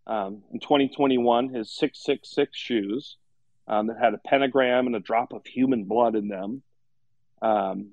[0.06, 3.18] um, in 2021, his 666 shoes
[3.68, 6.62] um, that had a pentagram and a drop of human blood in them.
[7.42, 7.90] Um,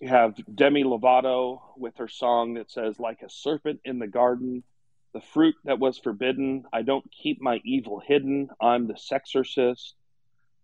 [0.00, 4.64] you have Demi Lovato with her song that says, like a serpent in the garden,
[5.14, 6.64] the fruit that was forbidden.
[6.72, 8.48] I don't keep my evil hidden.
[8.60, 9.92] I'm the sexorcist.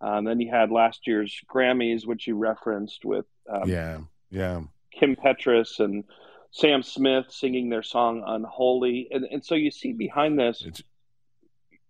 [0.00, 3.26] Um, then you had last year's Grammys, which you referenced with.
[3.48, 3.98] Um, yeah,
[4.30, 4.62] yeah.
[4.92, 6.04] Kim Petras and
[6.50, 9.08] Sam Smith singing their song Unholy.
[9.10, 10.82] And, and so you see behind this, it's...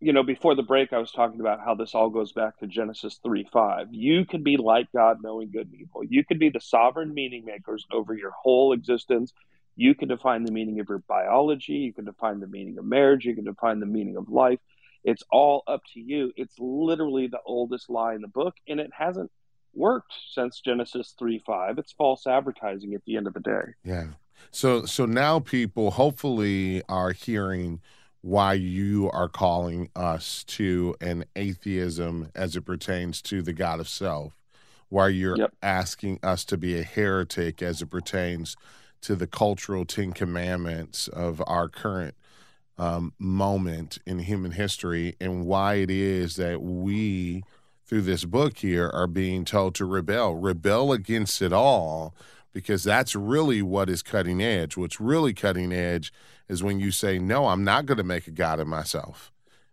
[0.00, 2.66] you know, before the break, I was talking about how this all goes back to
[2.66, 3.88] Genesis 3 5.
[3.92, 6.02] You could be like God, knowing good and evil.
[6.06, 9.32] You could be the sovereign meaning makers over your whole existence.
[9.76, 11.74] You can define the meaning of your biology.
[11.74, 13.24] You can define the meaning of marriage.
[13.24, 14.58] You can define the meaning of life.
[15.04, 16.32] It's all up to you.
[16.36, 19.30] It's literally the oldest lie in the book, and it hasn't
[19.74, 21.78] worked since Genesis 3 5.
[21.78, 23.74] It's false advertising at the end of the day.
[23.84, 24.06] Yeah.
[24.50, 27.80] So so now people hopefully are hearing
[28.22, 33.88] why you are calling us to an atheism as it pertains to the God of
[33.88, 34.34] self,
[34.88, 35.54] why you're yep.
[35.62, 38.56] asking us to be a heretic as it pertains
[39.02, 42.14] to the cultural Ten Commandments of our current
[42.78, 47.42] um, moment in human history, and why it is that we
[47.86, 52.14] through this book here are being told to rebel, rebel against it all,
[52.52, 54.76] because that's really what is cutting edge.
[54.76, 56.12] What's really cutting edge
[56.48, 59.32] is when you say, No, I'm not going to make a God of myself.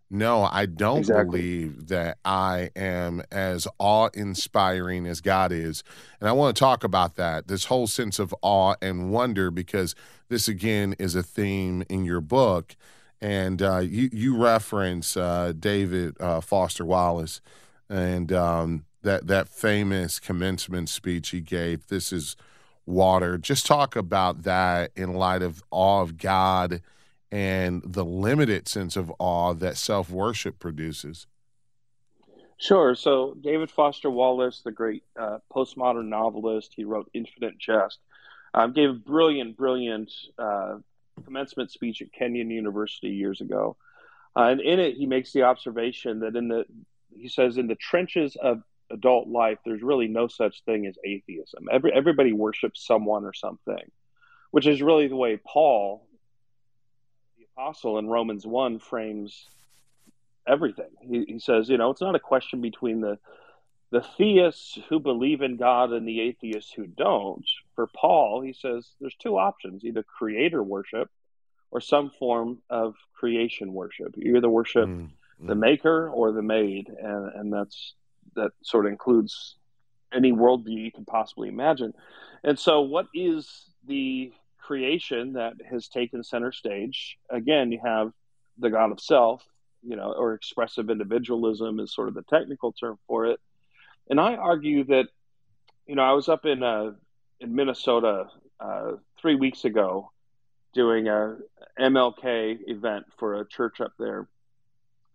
[0.09, 1.25] No, I don't exactly.
[1.25, 5.83] believe that I am as awe inspiring as God is.
[6.21, 9.95] And I want to talk about that this whole sense of awe and wonder, because
[10.29, 12.75] this again is a theme in your book.
[13.19, 17.41] And uh, you, you reference uh, David uh, Foster Wallace
[17.89, 21.87] and um, that that famous commencement speech he gave.
[21.87, 22.35] This is
[22.85, 23.37] water.
[23.37, 26.81] Just talk about that in light of awe of God
[27.31, 31.27] and the limited sense of awe that self worship produces.
[32.57, 32.95] Sure.
[32.95, 37.99] So David Foster Wallace, the great uh, postmodern novelist, he wrote Infinite Jest.
[38.53, 40.77] Um, gave a brilliant, brilliant uh,
[41.23, 43.77] commencement speech at Kenyon University years ago.
[44.35, 46.65] Uh, and in it, he makes the observation that in the,
[47.15, 51.67] he says, in the trenches of adult life, there's really no such thing as atheism.
[51.71, 53.91] Every, everybody worships someone or something,
[54.51, 56.06] which is really the way Paul,
[57.57, 59.47] apostle in Romans 1, frames
[60.47, 60.89] everything.
[61.01, 63.17] He, he says, you know, it's not a question between the
[63.89, 67.45] the theists who believe in God and the atheists who don't.
[67.73, 71.09] For Paul, he says there's two options: either creator worship
[71.71, 74.15] or some form of creation worship.
[74.17, 75.07] You either worship mm,
[75.41, 77.93] the maker or the made, and and that's
[78.35, 79.55] that sort of includes
[80.13, 81.93] any worldview you can possibly imagine.
[82.43, 84.33] And so, what is the
[84.67, 87.17] creation that has taken center stage?
[87.29, 88.11] Again, you have
[88.57, 89.43] the God of self,
[89.81, 93.39] you know, or expressive individualism is sort of the technical term for it.
[94.09, 95.05] And I argue that,
[95.85, 96.91] you know, I was up in uh,
[97.39, 98.25] in Minnesota
[98.59, 100.11] uh, three weeks ago
[100.73, 101.37] doing a
[101.79, 104.27] MLK event for a church up there,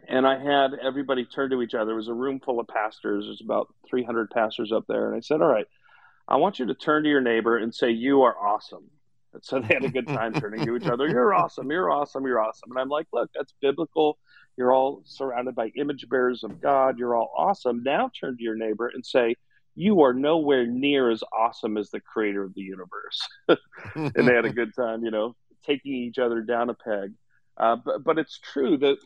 [0.08, 1.92] and I had everybody turn to each other.
[1.92, 3.26] It was a room full of pastors.
[3.26, 5.66] There's about 300 pastors up there, and I said, "All right,
[6.26, 8.90] I want you to turn to your neighbor and say you are awesome."
[9.32, 11.08] And so they had a good time turning to each other.
[11.08, 11.70] You're awesome.
[11.70, 12.26] You're awesome.
[12.26, 12.70] You're awesome.
[12.70, 14.18] And I'm like, look, that's biblical.
[14.56, 16.98] You're all surrounded by image bearers of God.
[16.98, 17.82] You're all awesome.
[17.82, 19.36] Now turn to your neighbor and say,
[19.74, 23.28] you are nowhere near as awesome as the creator of the universe.
[23.94, 27.12] and they had a good time, you know, taking each other down a peg.
[27.56, 28.96] Uh, but, but it's true that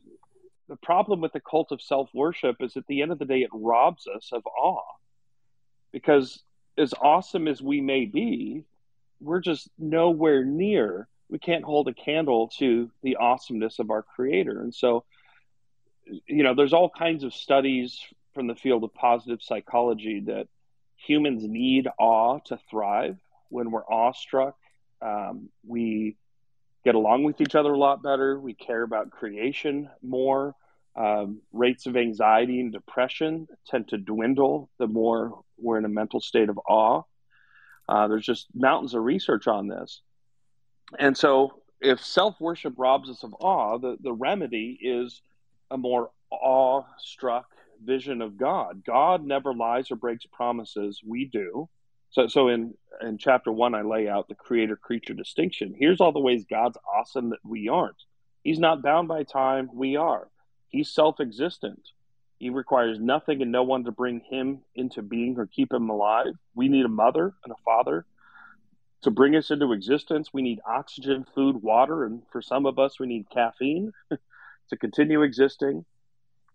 [0.69, 3.43] the problem with the cult of self worship is at the end of the day,
[3.43, 4.81] it robs us of awe.
[5.93, 6.43] Because
[6.77, 8.65] as awesome as we may be,
[9.27, 14.61] we're just nowhere near, we can't hold a candle to the awesomeness of our creator.
[14.61, 15.05] And so,
[16.27, 18.01] you know, there's all kinds of studies
[18.35, 20.47] from the field of positive psychology that
[20.97, 23.17] humans need awe to thrive.
[23.49, 24.57] When we're awestruck,
[25.03, 26.17] um, we
[26.85, 28.39] get along with each other a lot better.
[28.39, 30.55] We care about creation more.
[30.95, 36.21] Um, rates of anxiety and depression tend to dwindle the more we're in a mental
[36.21, 37.03] state of awe.
[37.89, 40.01] Uh, there's just mountains of research on this.
[40.99, 45.21] And so, if self worship robs us of awe, the, the remedy is
[45.71, 47.47] a more awe-struck
[47.85, 48.83] vision of God.
[48.85, 51.01] God never lies or breaks promises.
[51.05, 51.69] We do.
[52.11, 55.75] So, so in in chapter one, I lay out the creator creature distinction.
[55.79, 58.03] Here's all the ways God's awesome that we aren't.
[58.43, 59.69] He's not bound by time.
[59.73, 60.29] We are.
[60.69, 61.89] He's self existent.
[62.39, 66.35] He requires nothing and no one to bring him into being or keep him alive.
[66.55, 68.05] We need a mother and a father
[69.03, 70.33] to bring us into existence.
[70.33, 75.23] We need oxygen, food, water, and for some of us, we need caffeine to continue
[75.23, 75.85] existing.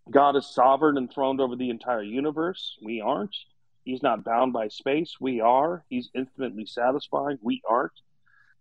[0.09, 2.77] God is sovereign and throned over the entire universe.
[2.83, 3.35] We aren't.
[3.83, 5.15] He's not bound by space.
[5.19, 5.83] We are.
[5.89, 7.39] He's infinitely satisfying.
[7.41, 7.93] We aren't.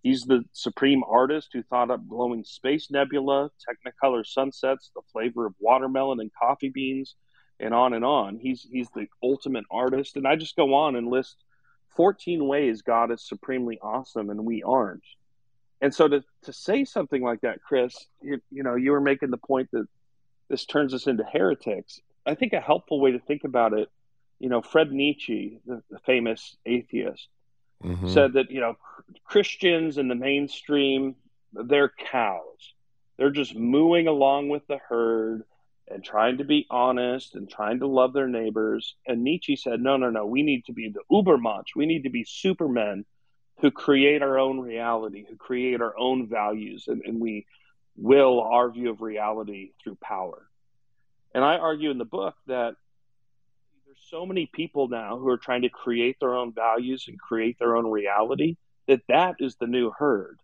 [0.02, 5.54] He's the supreme artist who thought up glowing space nebula, technicolor sunsets, the flavor of
[5.60, 7.16] watermelon and coffee beans,
[7.58, 8.38] and on and on.
[8.38, 10.16] He's he's the ultimate artist.
[10.16, 11.36] And I just go on and list
[11.96, 15.04] 14 ways God is supremely awesome and we aren't.
[15.82, 19.30] And so to, to say something like that, Chris, you, you know, you were making
[19.30, 19.86] the point that
[20.48, 22.00] this turns us into heretics.
[22.26, 23.88] I think a helpful way to think about it,
[24.38, 27.28] you know, Fred Nietzsche, the, the famous atheist,
[27.82, 28.08] mm-hmm.
[28.08, 28.76] said that you know
[29.24, 31.16] Christians in the mainstream
[31.52, 32.74] they're cows.
[33.18, 35.44] They're just mooing along with the herd
[35.88, 38.94] and trying to be honest and trying to love their neighbors.
[39.06, 41.74] And Nietzsche said, no, no, no, we need to be the Ubermensch.
[41.74, 43.04] We need to be supermen
[43.58, 47.46] who create our own reality, who create our own values, and, and we
[47.96, 50.46] will our view of reality through power.
[51.34, 52.76] And I argue in the book that
[53.90, 57.58] there's so many people now who are trying to create their own values and create
[57.58, 60.38] their own reality that that is the new herd.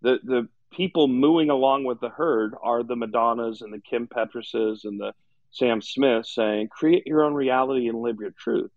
[0.00, 4.86] The the people mooing along with the herd are the Madonnas and the Kim Petrases
[4.86, 5.12] and the
[5.50, 8.70] Sam Smiths saying, create your own reality and live your truth.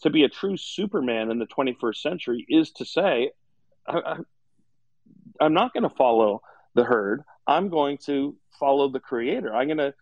[0.00, 3.32] To be a true Superman in the 21st century is to say,
[3.86, 4.16] I,
[5.42, 6.40] am not going to follow
[6.74, 7.22] the herd.
[7.46, 9.54] I'm going to follow the creator.
[9.54, 9.92] I'm going to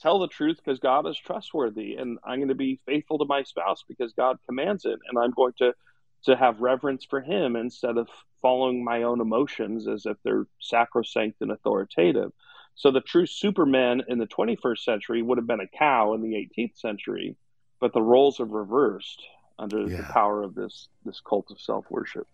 [0.00, 3.42] tell the truth because God is trustworthy, and I'm going to be faithful to my
[3.42, 5.74] spouse because God commands it, and I'm going to
[6.24, 8.08] to have reverence for Him instead of
[8.40, 12.32] following my own emotions as if they're sacrosanct and authoritative.
[12.74, 16.34] So the true Superman in the 21st century would have been a cow in the
[16.34, 17.36] 18th century,
[17.78, 19.22] but the roles have reversed
[19.58, 19.98] under yeah.
[19.98, 22.26] the power of this this cult of self worship.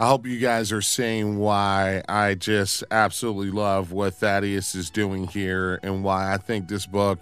[0.00, 5.26] I hope you guys are seeing why I just absolutely love what Thaddeus is doing
[5.26, 7.20] here and why I think this book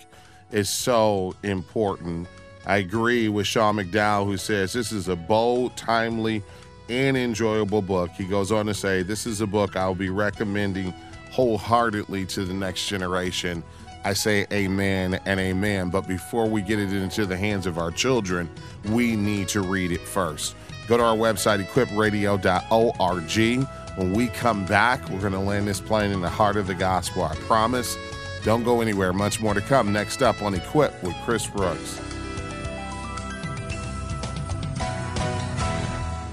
[0.52, 2.28] is so important.
[2.66, 6.40] I agree with Sean McDowell, who says this is a bold, timely,
[6.88, 8.10] and enjoyable book.
[8.10, 10.94] He goes on to say, This is a book I'll be recommending
[11.32, 13.64] wholeheartedly to the next generation.
[14.04, 15.90] I say amen and amen.
[15.90, 18.48] But before we get it into the hands of our children,
[18.84, 20.54] we need to read it first.
[20.88, 23.68] Go to our website, equipradio.org.
[23.96, 26.74] When we come back, we're going to land this plane in the heart of the
[26.74, 27.24] gospel.
[27.24, 27.96] I promise.
[28.44, 29.12] Don't go anywhere.
[29.12, 32.00] Much more to come next up on Equip with Chris Brooks.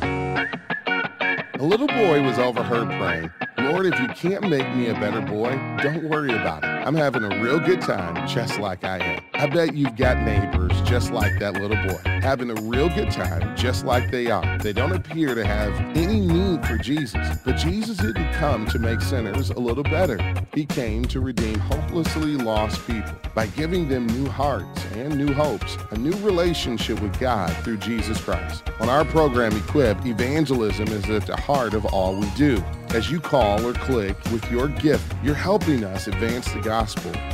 [0.01, 5.51] A little boy was overheard praying, Lord, if you can't make me a better boy,
[5.81, 6.74] don't worry about it.
[6.85, 9.23] I'm having a real good time just like I am.
[9.33, 13.57] I bet you've got neighbors just like that little boy, having a real good time
[13.57, 14.59] just like they are.
[14.59, 19.01] They don't appear to have any need for Jesus, but Jesus didn't come to make
[19.01, 20.19] sinners a little better.
[20.53, 25.79] He came to redeem hopelessly lost people by giving them new hearts and new hopes,
[25.89, 28.63] a new relationship with God through Jesus Christ.
[28.79, 32.63] On our program, Equip, evangelism is at the heart of all we do.
[32.93, 36.74] As you call or click with your gift, you're helping us advance the gospel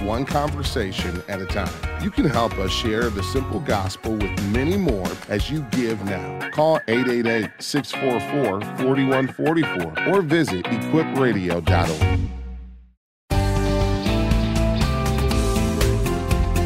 [0.06, 1.74] one conversation at a time.
[2.04, 6.50] You can help us share the simple gospel with many more as you give now.
[6.52, 12.20] Call 888 644 4144 or visit equipradio.org.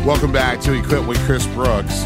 [0.06, 2.06] Welcome back to Equip with Chris Brooks.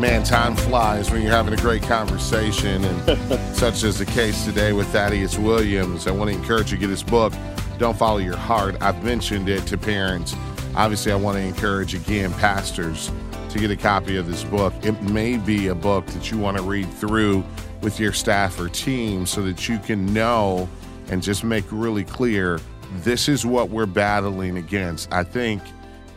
[0.00, 4.72] Man, time flies when you're having a great conversation, and such as the case today
[4.72, 6.06] with Thaddeus Williams.
[6.06, 7.32] I want to encourage you to get his book,
[7.78, 8.76] Don't Follow Your Heart.
[8.80, 10.34] I've mentioned it to parents.
[10.74, 13.10] Obviously, I want to encourage again pastors
[13.50, 14.74] to get a copy of this book.
[14.82, 17.44] It may be a book that you want to read through
[17.80, 20.68] with your staff or team so that you can know
[21.08, 22.60] and just make really clear
[22.96, 25.12] this is what we're battling against.
[25.12, 25.62] I think,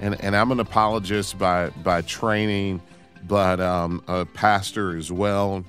[0.02, 2.82] and, and I'm an apologist by, by training
[3.28, 5.64] but um, a pastor as well.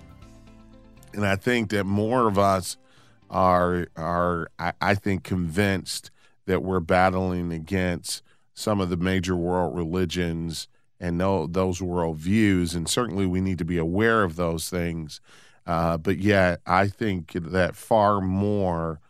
[1.12, 2.76] And I think that more of us
[3.32, 6.10] are are I, I think convinced
[6.46, 8.22] that we're battling against
[8.54, 10.68] some of the major world religions
[11.00, 15.20] and know those world views, and certainly we need to be aware of those things.
[15.66, 19.00] Uh, but yet, I think that far more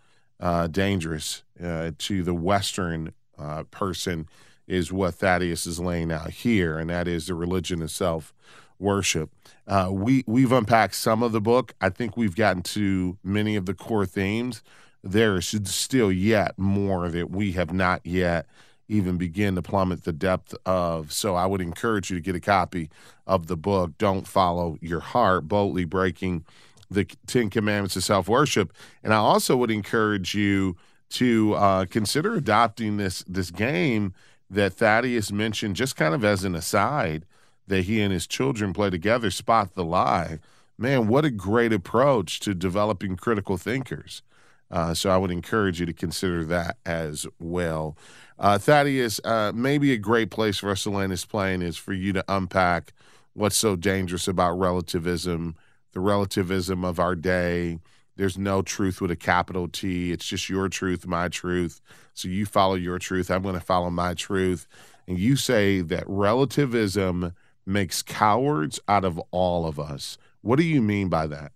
[0.40, 4.26] uh, dangerous uh, to the Western uh, person
[4.66, 8.32] is what Thaddeus is laying out here, and that is the religion of self
[8.78, 9.30] worship.
[9.72, 11.72] Uh, we we've unpacked some of the book.
[11.80, 14.62] I think we've gotten to many of the core themes.
[15.02, 18.44] There is still yet more that we have not yet
[18.86, 21.10] even begin to plummet the depth of.
[21.10, 22.90] So I would encourage you to get a copy
[23.26, 23.96] of the book.
[23.96, 26.44] Don't follow your heart, boldly breaking
[26.90, 28.74] the Ten Commandments of self worship.
[29.02, 30.76] And I also would encourage you
[31.12, 34.12] to uh, consider adopting this this game
[34.50, 37.24] that Thaddeus mentioned, just kind of as an aside,
[37.72, 40.38] that he and his children play together, Spot the Lie.
[40.76, 44.22] Man, what a great approach to developing critical thinkers.
[44.70, 47.96] Uh, so I would encourage you to consider that as well.
[48.38, 51.92] Uh, Thaddeus, uh, maybe a great place for us to land this plane is for
[51.92, 52.92] you to unpack
[53.34, 55.56] what's so dangerous about relativism,
[55.92, 57.78] the relativism of our day.
[58.16, 60.12] There's no truth with a capital T.
[60.12, 61.80] It's just your truth, my truth.
[62.14, 63.30] So you follow your truth.
[63.30, 64.66] I'm going to follow my truth.
[65.06, 67.32] And you say that relativism
[67.66, 70.18] makes cowards out of all of us.
[70.40, 71.52] What do you mean by that?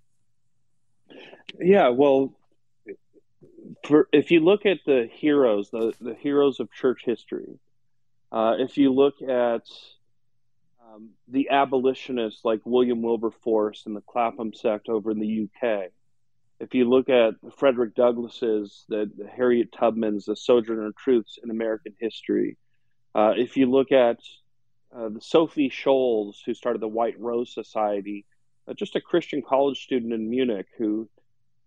[1.58, 2.34] Yeah, well,
[3.84, 7.58] for if you look at the heroes, the, the heroes of church history,
[8.32, 9.62] uh, if you look at
[10.84, 15.90] um, the abolitionists like William Wilberforce and the Clapham sect over in the UK,
[16.58, 21.94] if you look at Frederick Douglass's, the, the Harriet Tubman's, the Sojourner Truths in American
[22.00, 22.56] history,
[23.14, 24.18] uh, if you look at
[24.94, 28.24] uh, the Sophie Scholl, who started the White Rose Society,
[28.68, 31.08] uh, just a Christian college student in Munich who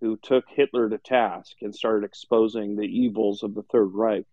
[0.02, 4.26] who took Hitler to task and started exposing the evils of the Third Reich.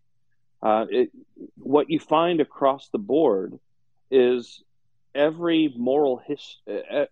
[0.62, 1.11] Uh, it,
[1.57, 3.59] what you find across the board
[4.09, 4.62] is
[5.12, 6.59] every moral his,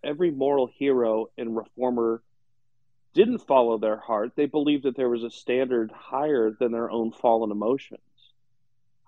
[0.04, 2.22] every moral hero and reformer
[3.12, 4.32] didn't follow their heart.
[4.36, 8.00] They believed that there was a standard higher than their own fallen emotions,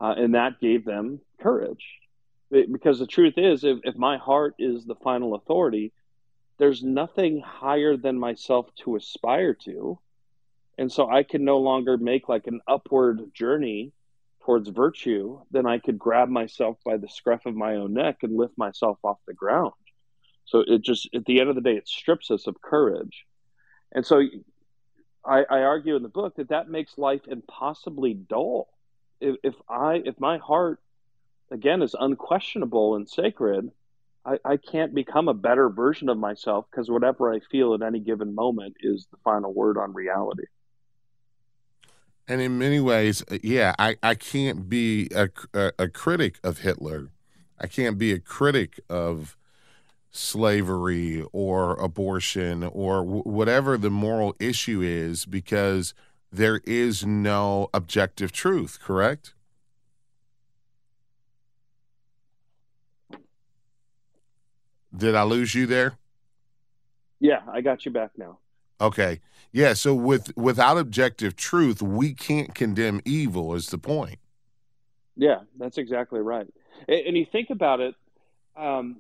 [0.01, 1.85] uh, and that gave them courage
[2.51, 5.93] because the truth is if, if my heart is the final authority
[6.59, 9.99] there's nothing higher than myself to aspire to.
[10.79, 13.93] And so i can no longer make like an upward journey
[14.45, 18.37] towards virtue then i could grab myself by the scruff of my own neck and
[18.37, 19.73] lift myself off the ground.
[20.45, 23.25] So it just at the end of the day it strips us of courage.
[23.93, 24.23] And so
[25.25, 28.69] i, I argue in the book that that makes life impossibly dull.
[29.21, 30.81] If, if i if my heart
[31.51, 33.71] again is unquestionable and sacred,
[34.25, 38.01] I, I can't become a better version of myself because whatever I feel at any
[38.01, 40.45] given moment is the final word on reality.
[42.29, 46.59] And in many ways, uh, yeah, I, I can't be a, a, a critic of
[46.59, 47.11] Hitler.
[47.61, 49.37] I can't be a critic of
[50.11, 55.95] slavery or abortion or w- whatever the moral issue is because
[56.33, 59.35] there is no objective truth, correct?
[64.97, 65.99] Did I lose you there?
[67.21, 68.39] Yeah, I got you back now.
[68.81, 69.21] Okay.
[69.53, 74.19] Yeah, so with without objective truth, we can't condemn evil is the point.
[75.17, 76.47] Yeah, that's exactly right.
[76.89, 77.95] And, and you think about it,
[78.57, 78.99] um,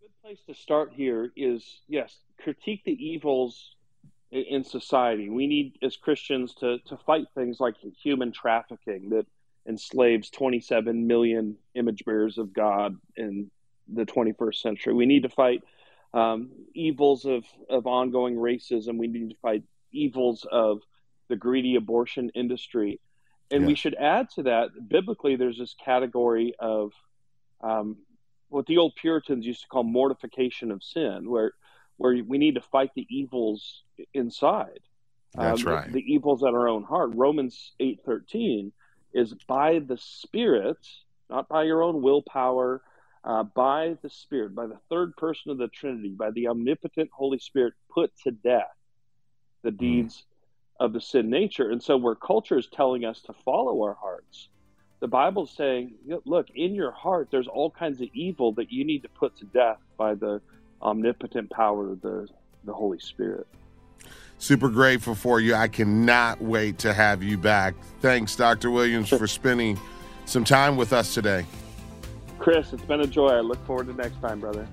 [0.00, 3.74] a good place to start here is yes, critique the evils
[4.30, 5.30] in, in society.
[5.30, 9.26] We need as Christians to to fight things like human trafficking that
[9.66, 13.50] enslaves 27 million image bearers of God in
[13.92, 14.94] the 21st century.
[14.94, 15.62] We need to fight
[16.14, 18.98] um, evils of, of ongoing racism.
[18.98, 19.62] We need to fight
[19.92, 20.80] evils of
[21.28, 23.00] the greedy abortion industry.
[23.50, 26.92] And we should add to that, biblically, there's this category of
[27.62, 27.96] um,
[28.48, 31.52] what the old Puritans used to call mortification of sin, where
[31.96, 33.82] where we need to fight the evils
[34.14, 34.80] inside.
[35.34, 35.86] That's um, right.
[35.86, 37.10] The, the, evils at our own heart.
[37.14, 38.72] Romans eight thirteen
[39.12, 40.78] is by the Spirit,
[41.30, 42.82] not by your own willpower,
[43.28, 47.38] uh, by the Spirit, by the third person of the Trinity, by the omnipotent Holy
[47.38, 48.74] Spirit, put to death
[49.62, 49.76] the hmm.
[49.76, 50.84] deeds mm.
[50.86, 51.70] of the sin nature.
[51.70, 54.48] And so, where culture is telling us to follow our hearts,
[55.00, 59.02] the Bible's saying, look, in your heart, there's all kinds of evil that you need
[59.02, 60.40] to put to death by the
[60.80, 62.26] omnipotent power of the,
[62.64, 63.46] the Holy Spirit.
[64.38, 65.54] Super grateful for you.
[65.54, 67.74] I cannot wait to have you back.
[68.00, 68.70] Thanks, Dr.
[68.70, 69.78] Williams, for spending
[70.24, 71.44] some time with us today.
[72.38, 73.28] Chris, it's been a joy.
[73.28, 74.66] I look forward to next time, brother.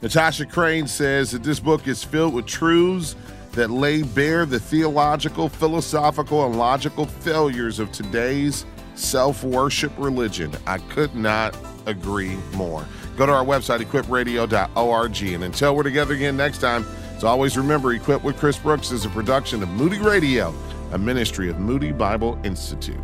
[0.00, 3.16] Natasha Crain says that this book is filled with truths
[3.52, 8.64] that lay bare the theological, philosophical, and logical failures of today's
[8.94, 10.52] self worship religion.
[10.66, 12.86] I could not agree more.
[13.16, 15.22] Go to our website, equipradio.org.
[15.22, 16.86] And until we're together again next time,
[17.16, 20.54] as always, remember Equip with Chris Brooks is a production of Moody Radio,
[20.92, 23.00] a ministry of Moody Bible Institute.